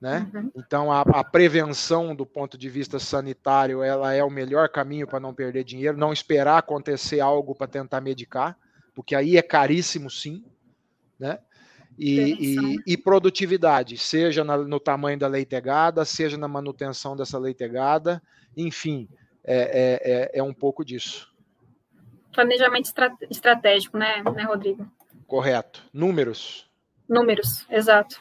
Né? 0.01 0.29
Uhum. 0.33 0.51
Então 0.55 0.91
a, 0.91 1.01
a, 1.01 1.23
prevenção 1.23 2.13
do 2.13 2.25
ponto 2.25 2.57
de 2.57 2.69
vista 2.69 2.99
sanitário 2.99 3.81
ela 3.81 4.13
é 4.13 4.21
o 4.21 4.29
melhor 4.29 4.67
caminho 4.67 5.07
para 5.07 5.19
não 5.19 5.33
perder 5.33 5.63
dinheiro, 5.63 5.97
não 5.97 6.11
esperar 6.11 6.57
acontecer 6.57 7.21
algo 7.21 7.55
para 7.55 7.67
tentar 7.67 8.01
medicar, 8.01 8.57
porque 8.93 9.15
aí 9.15 9.37
é 9.37 9.41
caríssimo 9.41 10.09
sim 10.09 10.43
né? 11.23 11.39
E, 11.97 12.55
e, 12.55 12.75
e, 12.87 12.97
produtividade, 12.97 13.97
seja 13.97 14.43
na, 14.43 14.57
no 14.57 14.79
tamanho 14.79 15.17
da 15.17 15.27
leitegada, 15.27 16.03
seja 16.03 16.37
na 16.37 16.47
manutenção 16.47 17.15
dessa 17.15 17.37
leitegada, 17.37 18.21
enfim, 18.57 19.07
é, 19.43 19.55
é, 19.55 20.11
é, 20.11 20.39
é 20.39 20.43
um 20.43 20.53
pouco 20.53 20.83
disso. 20.83 21.31
Planejamento 22.33 22.91
estratégico, 23.29 23.97
né, 23.97 24.23
né, 24.23 24.43
Rodrigo? 24.43 24.91
Correto. 25.27 25.83
Números. 25.93 26.69
Números, 27.07 27.65
exato. 27.69 28.19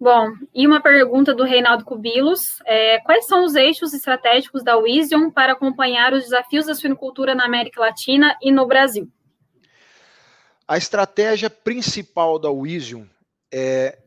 Bom, 0.00 0.32
e 0.54 0.66
uma 0.66 0.80
pergunta 0.80 1.34
do 1.34 1.42
Reinaldo 1.42 1.84
Cubilos: 1.84 2.60
é, 2.64 3.00
quais 3.00 3.26
são 3.26 3.44
os 3.44 3.54
eixos 3.56 3.92
estratégicos 3.92 4.62
da 4.62 4.80
Vision 4.80 5.30
para 5.30 5.52
acompanhar 5.52 6.12
os 6.12 6.24
desafios 6.24 6.66
da 6.66 6.74
suinocultura 6.74 7.34
na 7.34 7.44
América 7.44 7.80
Latina 7.80 8.36
e 8.40 8.52
no 8.52 8.66
Brasil? 8.66 9.10
A 10.68 10.76
estratégia 10.76 11.48
principal 11.48 12.38
da 12.38 12.50
Wisium 12.50 13.08
é 13.50 13.98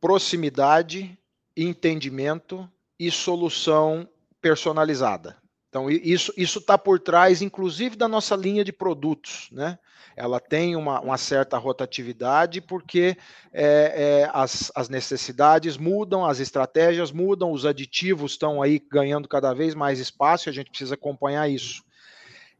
proximidade, 0.00 1.18
entendimento 1.56 2.70
e 2.96 3.10
solução 3.10 4.08
personalizada. 4.40 5.36
Então, 5.68 5.90
isso 5.90 6.32
está 6.36 6.78
por 6.78 7.00
trás, 7.00 7.42
inclusive, 7.42 7.96
da 7.96 8.06
nossa 8.06 8.36
linha 8.36 8.64
de 8.64 8.72
produtos. 8.72 9.48
Né? 9.50 9.76
Ela 10.16 10.38
tem 10.38 10.76
uma, 10.76 11.00
uma 11.00 11.18
certa 11.18 11.58
rotatividade, 11.58 12.60
porque 12.60 13.16
é, 13.52 14.22
é, 14.24 14.30
as, 14.32 14.70
as 14.74 14.88
necessidades 14.88 15.76
mudam, 15.76 16.24
as 16.24 16.38
estratégias 16.38 17.10
mudam, 17.10 17.50
os 17.50 17.66
aditivos 17.66 18.32
estão 18.32 18.62
aí 18.62 18.78
ganhando 18.78 19.28
cada 19.28 19.52
vez 19.52 19.74
mais 19.74 19.98
espaço, 19.98 20.48
a 20.48 20.52
gente 20.52 20.70
precisa 20.70 20.94
acompanhar 20.94 21.48
isso. 21.48 21.82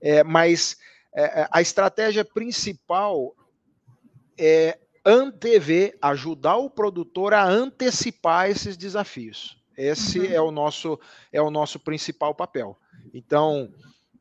É, 0.00 0.24
mas 0.24 0.76
é, 1.14 1.42
é, 1.42 1.48
a 1.50 1.60
estratégia 1.60 2.24
principal 2.24 3.34
é 4.38 4.78
antever, 5.04 5.96
ajudar 6.00 6.56
o 6.56 6.70
produtor 6.70 7.34
a 7.34 7.44
antecipar 7.44 8.48
esses 8.48 8.76
desafios. 8.76 9.58
Esse 9.76 10.20
uhum. 10.20 10.32
é 10.32 10.40
o 10.40 10.50
nosso 10.50 11.00
é 11.32 11.40
o 11.40 11.50
nosso 11.50 11.80
principal 11.80 12.34
papel. 12.34 12.78
Então 13.12 13.72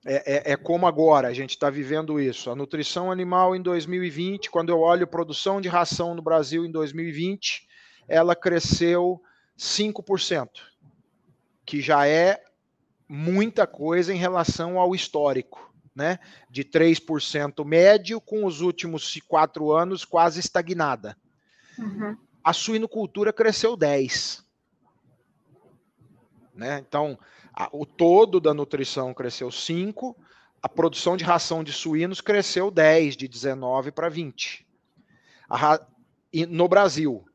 é, 0.05 0.51
é, 0.51 0.53
é 0.53 0.57
como 0.57 0.87
agora 0.87 1.27
a 1.27 1.33
gente 1.33 1.51
está 1.51 1.69
vivendo 1.69 2.19
isso. 2.19 2.49
A 2.49 2.55
nutrição 2.55 3.11
animal 3.11 3.55
em 3.55 3.61
2020, 3.61 4.49
quando 4.49 4.69
eu 4.69 4.79
olho 4.79 5.05
produção 5.05 5.59
de 5.59 5.67
ração 5.67 6.15
no 6.15 6.21
Brasil 6.21 6.65
em 6.65 6.71
2020, 6.71 7.67
ela 8.07 8.35
cresceu 8.35 9.21
5%, 9.57 10.47
que 11.65 11.81
já 11.81 12.07
é 12.07 12.41
muita 13.07 13.67
coisa 13.67 14.13
em 14.13 14.17
relação 14.17 14.79
ao 14.79 14.95
histórico 14.95 15.68
né, 15.95 16.19
de 16.49 16.63
3% 16.63 17.65
médio, 17.65 18.21
com 18.21 18.45
os 18.45 18.61
últimos 18.61 19.19
quatro 19.27 19.71
anos 19.71 20.05
quase 20.05 20.39
estagnada. 20.39 21.17
Uhum. 21.77 22.17
A 22.43 22.53
suinocultura 22.53 23.33
cresceu 23.33 23.77
10%. 23.77 24.43
Né? 26.53 26.83
Então, 26.85 27.17
a, 27.53 27.69
o 27.71 27.85
todo 27.85 28.39
da 28.39 28.53
nutrição 28.53 29.13
cresceu 29.13 29.49
5%, 29.49 30.15
a 30.61 30.67
produção 30.67 31.15
de 31.15 31.23
ração 31.23 31.63
de 31.63 31.71
suínos 31.71 32.19
cresceu 32.19 32.69
10%, 32.69 33.15
de 33.15 33.29
19% 33.29 33.91
para 33.91 34.11
20%. 34.11 34.65
A, 35.49 35.81
e 36.31 36.45
no 36.45 36.67
Brasil, 36.67 37.25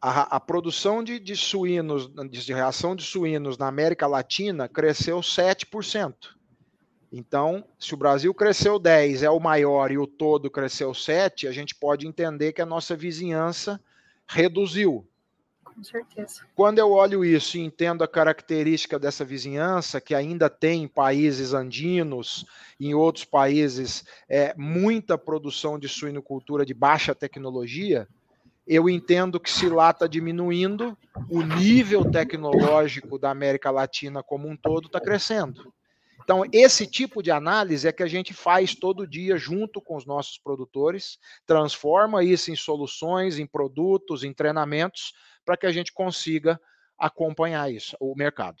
a, 0.00 0.36
a 0.36 0.40
produção 0.40 1.02
de, 1.02 1.18
de 1.18 1.34
suínos, 1.34 2.08
de 2.30 2.52
ração 2.52 2.94
de 2.94 3.02
suínos 3.02 3.58
na 3.58 3.66
América 3.66 4.06
Latina 4.06 4.68
cresceu 4.68 5.20
7%. 5.20 6.37
Então, 7.12 7.64
se 7.78 7.94
o 7.94 7.96
Brasil 7.96 8.32
cresceu 8.34 8.78
10, 8.78 9.22
é 9.22 9.30
o 9.30 9.40
maior, 9.40 9.90
e 9.90 9.98
o 9.98 10.06
todo 10.06 10.50
cresceu 10.50 10.92
7, 10.92 11.46
a 11.48 11.52
gente 11.52 11.74
pode 11.74 12.06
entender 12.06 12.52
que 12.52 12.60
a 12.60 12.66
nossa 12.66 12.94
vizinhança 12.94 13.80
reduziu. 14.26 15.06
Com 15.64 15.82
certeza. 15.82 16.44
Quando 16.54 16.80
eu 16.80 16.90
olho 16.90 17.24
isso 17.24 17.56
e 17.56 17.60
entendo 17.60 18.02
a 18.02 18.08
característica 18.08 18.98
dessa 18.98 19.24
vizinhança, 19.24 20.00
que 20.00 20.14
ainda 20.14 20.50
tem 20.50 20.82
em 20.82 20.88
países 20.88 21.54
andinos, 21.54 22.44
em 22.78 22.94
outros 22.94 23.24
países, 23.24 24.04
é, 24.28 24.52
muita 24.56 25.16
produção 25.16 25.78
de 25.78 25.88
suinocultura 25.88 26.66
de 26.66 26.74
baixa 26.74 27.14
tecnologia, 27.14 28.06
eu 28.66 28.86
entendo 28.86 29.40
que 29.40 29.50
se 29.50 29.66
lá 29.68 29.90
está 29.90 30.06
diminuindo, 30.06 30.98
o 31.30 31.40
nível 31.42 32.04
tecnológico 32.04 33.18
da 33.18 33.30
América 33.30 33.70
Latina 33.70 34.22
como 34.22 34.46
um 34.46 34.56
todo 34.56 34.88
está 34.88 35.00
crescendo. 35.00 35.72
Então, 36.28 36.44
esse 36.52 36.86
tipo 36.86 37.22
de 37.22 37.30
análise 37.30 37.88
é 37.88 37.92
que 37.92 38.02
a 38.02 38.06
gente 38.06 38.34
faz 38.34 38.74
todo 38.74 39.06
dia 39.06 39.38
junto 39.38 39.80
com 39.80 39.96
os 39.96 40.04
nossos 40.04 40.36
produtores, 40.36 41.18
transforma 41.46 42.22
isso 42.22 42.50
em 42.50 42.54
soluções, 42.54 43.38
em 43.38 43.46
produtos, 43.46 44.22
em 44.22 44.34
treinamentos, 44.34 45.14
para 45.42 45.56
que 45.56 45.64
a 45.64 45.72
gente 45.72 45.90
consiga 45.90 46.60
acompanhar 46.98 47.72
isso, 47.72 47.96
o 47.98 48.14
mercado. 48.14 48.58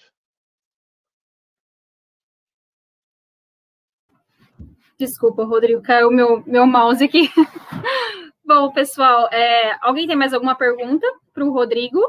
Desculpa, 4.98 5.44
Rodrigo, 5.44 5.82
caiu 5.82 6.10
meu, 6.10 6.42
meu 6.46 6.66
mouse 6.66 7.04
aqui. 7.04 7.30
Bom, 8.42 8.72
pessoal, 8.72 9.28
é, 9.30 9.76
alguém 9.82 10.06
tem 10.06 10.16
mais 10.16 10.32
alguma 10.32 10.54
pergunta 10.54 11.06
para 11.34 11.44
o 11.44 11.52
Rodrigo? 11.52 12.00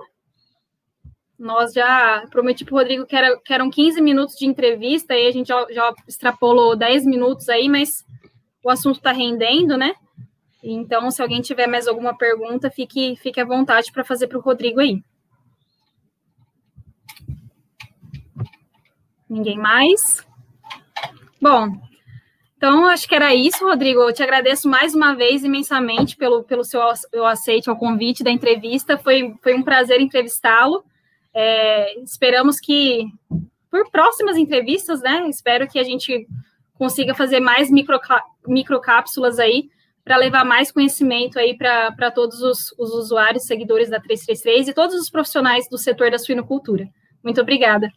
Nós 1.40 1.72
já 1.72 2.26
prometi 2.30 2.66
para 2.66 2.76
o 2.76 2.78
Rodrigo 2.78 3.06
que, 3.06 3.16
era, 3.16 3.40
que 3.40 3.54
eram 3.54 3.70
15 3.70 4.02
minutos 4.02 4.36
de 4.36 4.46
entrevista, 4.46 5.16
e 5.16 5.26
a 5.26 5.32
gente 5.32 5.48
já, 5.48 5.66
já 5.72 5.94
extrapolou 6.06 6.76
10 6.76 7.06
minutos 7.06 7.48
aí, 7.48 7.70
mas 7.70 8.06
o 8.64 8.70
assunto 8.70 8.98
está 8.98 9.14
rendendo, 9.14 9.78
né? 9.78 9.94
Então, 10.62 11.10
se 11.10 11.22
alguém 11.22 11.42
tiver 11.42 11.68
mais 11.68 11.88
alguma 11.88 12.18
pergunta, 12.18 12.70
fique, 12.70 13.16
fique 13.16 13.40
à 13.40 13.46
vontade 13.46 13.92
para 13.92 14.04
fazer 14.04 14.28
para 14.28 14.38
o 14.38 14.42
Rodrigo 14.42 14.82
aí. 14.82 15.02
Ninguém 19.30 19.58
mais? 19.58 20.28
Bom, 21.42 21.80
Então, 22.58 22.88
acho 22.88 23.08
que 23.08 23.16
era 23.16 23.34
isso, 23.34 23.64
Rodrigo. 23.64 24.02
Eu 24.02 24.12
te 24.12 24.22
agradeço 24.22 24.68
mais 24.68 24.94
uma 24.94 25.16
vez 25.16 25.46
imensamente 25.46 26.18
pelo, 26.18 26.44
pelo 26.44 26.66
seu, 26.66 26.82
aceite 27.26 27.70
ao 27.70 27.78
convite 27.78 28.22
da 28.22 28.30
entrevista. 28.30 28.98
Foi, 28.98 29.34
foi 29.42 29.54
um 29.54 29.64
prazer 29.64 30.02
entrevistá-lo. 30.02 30.84
É, 31.34 32.00
esperamos 32.02 32.60
que, 32.60 33.06
por 33.70 33.90
próximas 33.92 34.38
entrevistas, 34.38 35.02
né? 35.02 35.28
Espero 35.28 35.68
que 35.68 35.80
a 35.80 35.84
gente 35.84 36.28
consiga 36.74 37.14
fazer 37.14 37.40
mais 37.40 37.70
micro, 37.70 38.00
microcápsulas 38.48 39.38
aí 39.38 39.70
para 40.04 40.18
levar 40.18 40.44
mais 40.44 40.72
conhecimento 40.72 41.38
aí 41.38 41.56
para 41.56 42.10
todos 42.10 42.42
os, 42.42 42.74
os, 42.80 42.92
usuários, 42.94 43.44
seguidores 43.44 43.90
da 43.90 44.00
333 44.00 44.70
e 44.70 44.74
todos 44.74 44.96
os 44.96 45.10
profissionais 45.10 45.70
do 45.70 45.78
setor 45.78 46.10
da 46.10 46.18
suinocultura. 46.18 46.88
Muito 47.24 47.40
obrigada. 47.42 47.92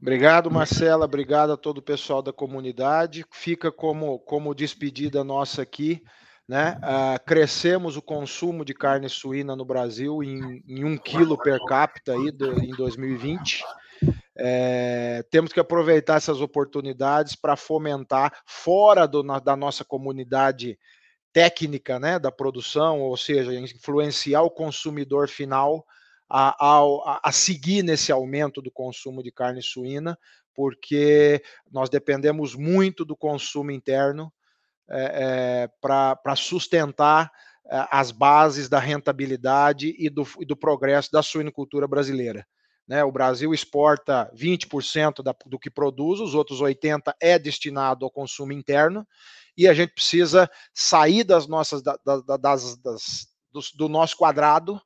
Obrigado, 0.00 0.50
Marcela. 0.50 1.04
Obrigado 1.04 1.52
a 1.52 1.56
todo 1.56 1.78
o 1.78 1.82
pessoal 1.82 2.22
da 2.22 2.32
comunidade. 2.32 3.24
Fica 3.30 3.70
como, 3.70 4.18
como 4.18 4.52
despedida 4.52 5.22
nossa 5.22 5.62
aqui. 5.62 6.02
Né? 6.52 6.78
Uh, 6.82 7.24
crescemos 7.24 7.96
o 7.96 8.02
consumo 8.02 8.62
de 8.62 8.74
carne 8.74 9.08
suína 9.08 9.56
no 9.56 9.64
Brasil 9.64 10.22
em, 10.22 10.62
em 10.68 10.84
um 10.84 10.98
quilo 10.98 11.38
per 11.38 11.58
capita 11.64 12.12
aí 12.12 12.30
do, 12.30 12.62
em 12.62 12.72
2020. 12.72 13.64
É, 14.36 15.24
temos 15.30 15.50
que 15.50 15.58
aproveitar 15.58 16.16
essas 16.16 16.42
oportunidades 16.42 17.34
para 17.34 17.56
fomentar 17.56 18.38
fora 18.44 19.08
do, 19.08 19.22
na, 19.22 19.38
da 19.38 19.56
nossa 19.56 19.82
comunidade 19.82 20.78
técnica 21.32 21.98
né, 21.98 22.18
da 22.18 22.30
produção, 22.30 23.00
ou 23.00 23.16
seja, 23.16 23.54
influenciar 23.54 24.42
o 24.42 24.50
consumidor 24.50 25.30
final 25.30 25.86
a, 26.28 26.54
a, 26.60 27.20
a 27.24 27.32
seguir 27.32 27.82
nesse 27.82 28.12
aumento 28.12 28.60
do 28.60 28.70
consumo 28.70 29.22
de 29.22 29.32
carne 29.32 29.62
suína, 29.62 30.18
porque 30.54 31.42
nós 31.70 31.88
dependemos 31.88 32.54
muito 32.54 33.06
do 33.06 33.16
consumo 33.16 33.70
interno 33.70 34.30
é, 34.90 35.64
é, 35.64 35.70
para 35.80 36.36
sustentar 36.36 37.30
é, 37.66 37.86
as 37.90 38.10
bases 38.10 38.68
da 38.68 38.78
rentabilidade 38.78 39.94
e 39.98 40.10
do, 40.10 40.26
e 40.40 40.44
do 40.44 40.56
progresso 40.56 41.10
da 41.12 41.22
suinocultura 41.22 41.86
brasileira. 41.86 42.46
Né? 42.86 43.04
O 43.04 43.12
Brasil 43.12 43.54
exporta 43.54 44.30
20% 44.34 45.22
da, 45.22 45.34
do 45.46 45.58
que 45.58 45.70
produz, 45.70 46.20
os 46.20 46.34
outros 46.34 46.60
80% 46.60 47.14
é 47.20 47.38
destinado 47.38 48.04
ao 48.04 48.10
consumo 48.10 48.52
interno, 48.52 49.06
e 49.56 49.68
a 49.68 49.74
gente 49.74 49.92
precisa 49.94 50.50
sair 50.74 51.24
das 51.24 51.46
nossas 51.46 51.82
da, 51.82 51.96
da, 52.04 52.36
das, 52.36 52.76
das 52.78 53.26
do, 53.52 53.60
do, 53.74 53.88
nosso 53.88 54.16
quadrado 54.16 54.80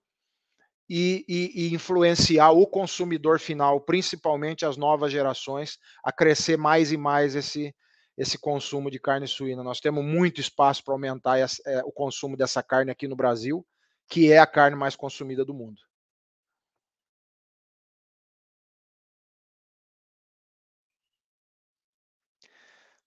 e, 0.89 1.25
e, 1.29 1.67
e, 1.67 1.75
influenciar 1.75 2.51
o 2.51 2.67
consumidor 2.67 3.39
final, 3.39 3.81
principalmente 3.81 4.67
as 4.67 4.77
novas 4.77 5.13
gerações, 5.13 5.79
a 6.05 6.13
crescer 6.13 6.57
mais 6.57 6.93
e 6.93 6.97
mais 6.97 7.35
esse, 7.37 7.75
esse 8.17 8.39
consumo 8.39 8.91
de 8.91 8.99
carne 8.99 9.29
suína. 9.29 9.63
Nós 9.63 9.81
temos 9.81 10.05
muito 10.05 10.41
espaço 10.41 10.83
para 10.83 10.95
aumentar 10.95 11.39
essa, 11.39 11.63
é, 11.67 11.83
o 11.85 11.93
consumo 11.93 12.37
dessa 12.37 12.63
carne 12.63 12.91
aqui 12.91 13.07
no 13.07 13.17
Brasil, 13.17 13.67
que 14.09 14.33
é 14.33 14.39
a 14.39 14.47
carne 14.47 14.77
mais 14.77 14.97
consumida 14.97 15.45
do 15.45 15.53
mundo. 15.53 15.81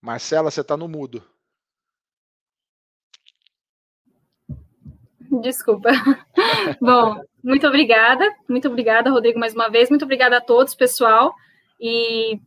Marcela, 0.01 0.49
você 0.49 0.61
está 0.61 0.77
no 0.77 0.87
mudo. 0.87 1.23
Desculpa. 5.41 5.89
Bom, 6.81 7.21
muito 7.43 7.67
obrigada. 7.67 8.25
Muito 8.47 8.67
obrigada, 8.67 9.11
Rodrigo, 9.11 9.39
mais 9.39 9.53
uma 9.53 9.69
vez. 9.69 9.89
Muito 9.89 10.05
obrigada 10.05 10.37
a 10.37 10.41
todos, 10.41 10.73
pessoal. 10.73 11.33
E 11.79 12.39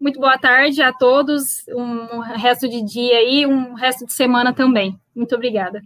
muito 0.00 0.18
boa 0.18 0.38
tarde 0.38 0.80
a 0.82 0.92
todos. 0.92 1.66
Um 1.68 2.20
resto 2.20 2.68
de 2.68 2.82
dia 2.82 3.22
e 3.22 3.46
um 3.46 3.74
resto 3.74 4.06
de 4.06 4.12
semana 4.12 4.52
também. 4.52 4.98
Muito 5.14 5.34
obrigada. 5.34 5.82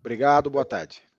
Obrigado, 0.00 0.48
boa 0.48 0.64
tarde. 0.64 1.09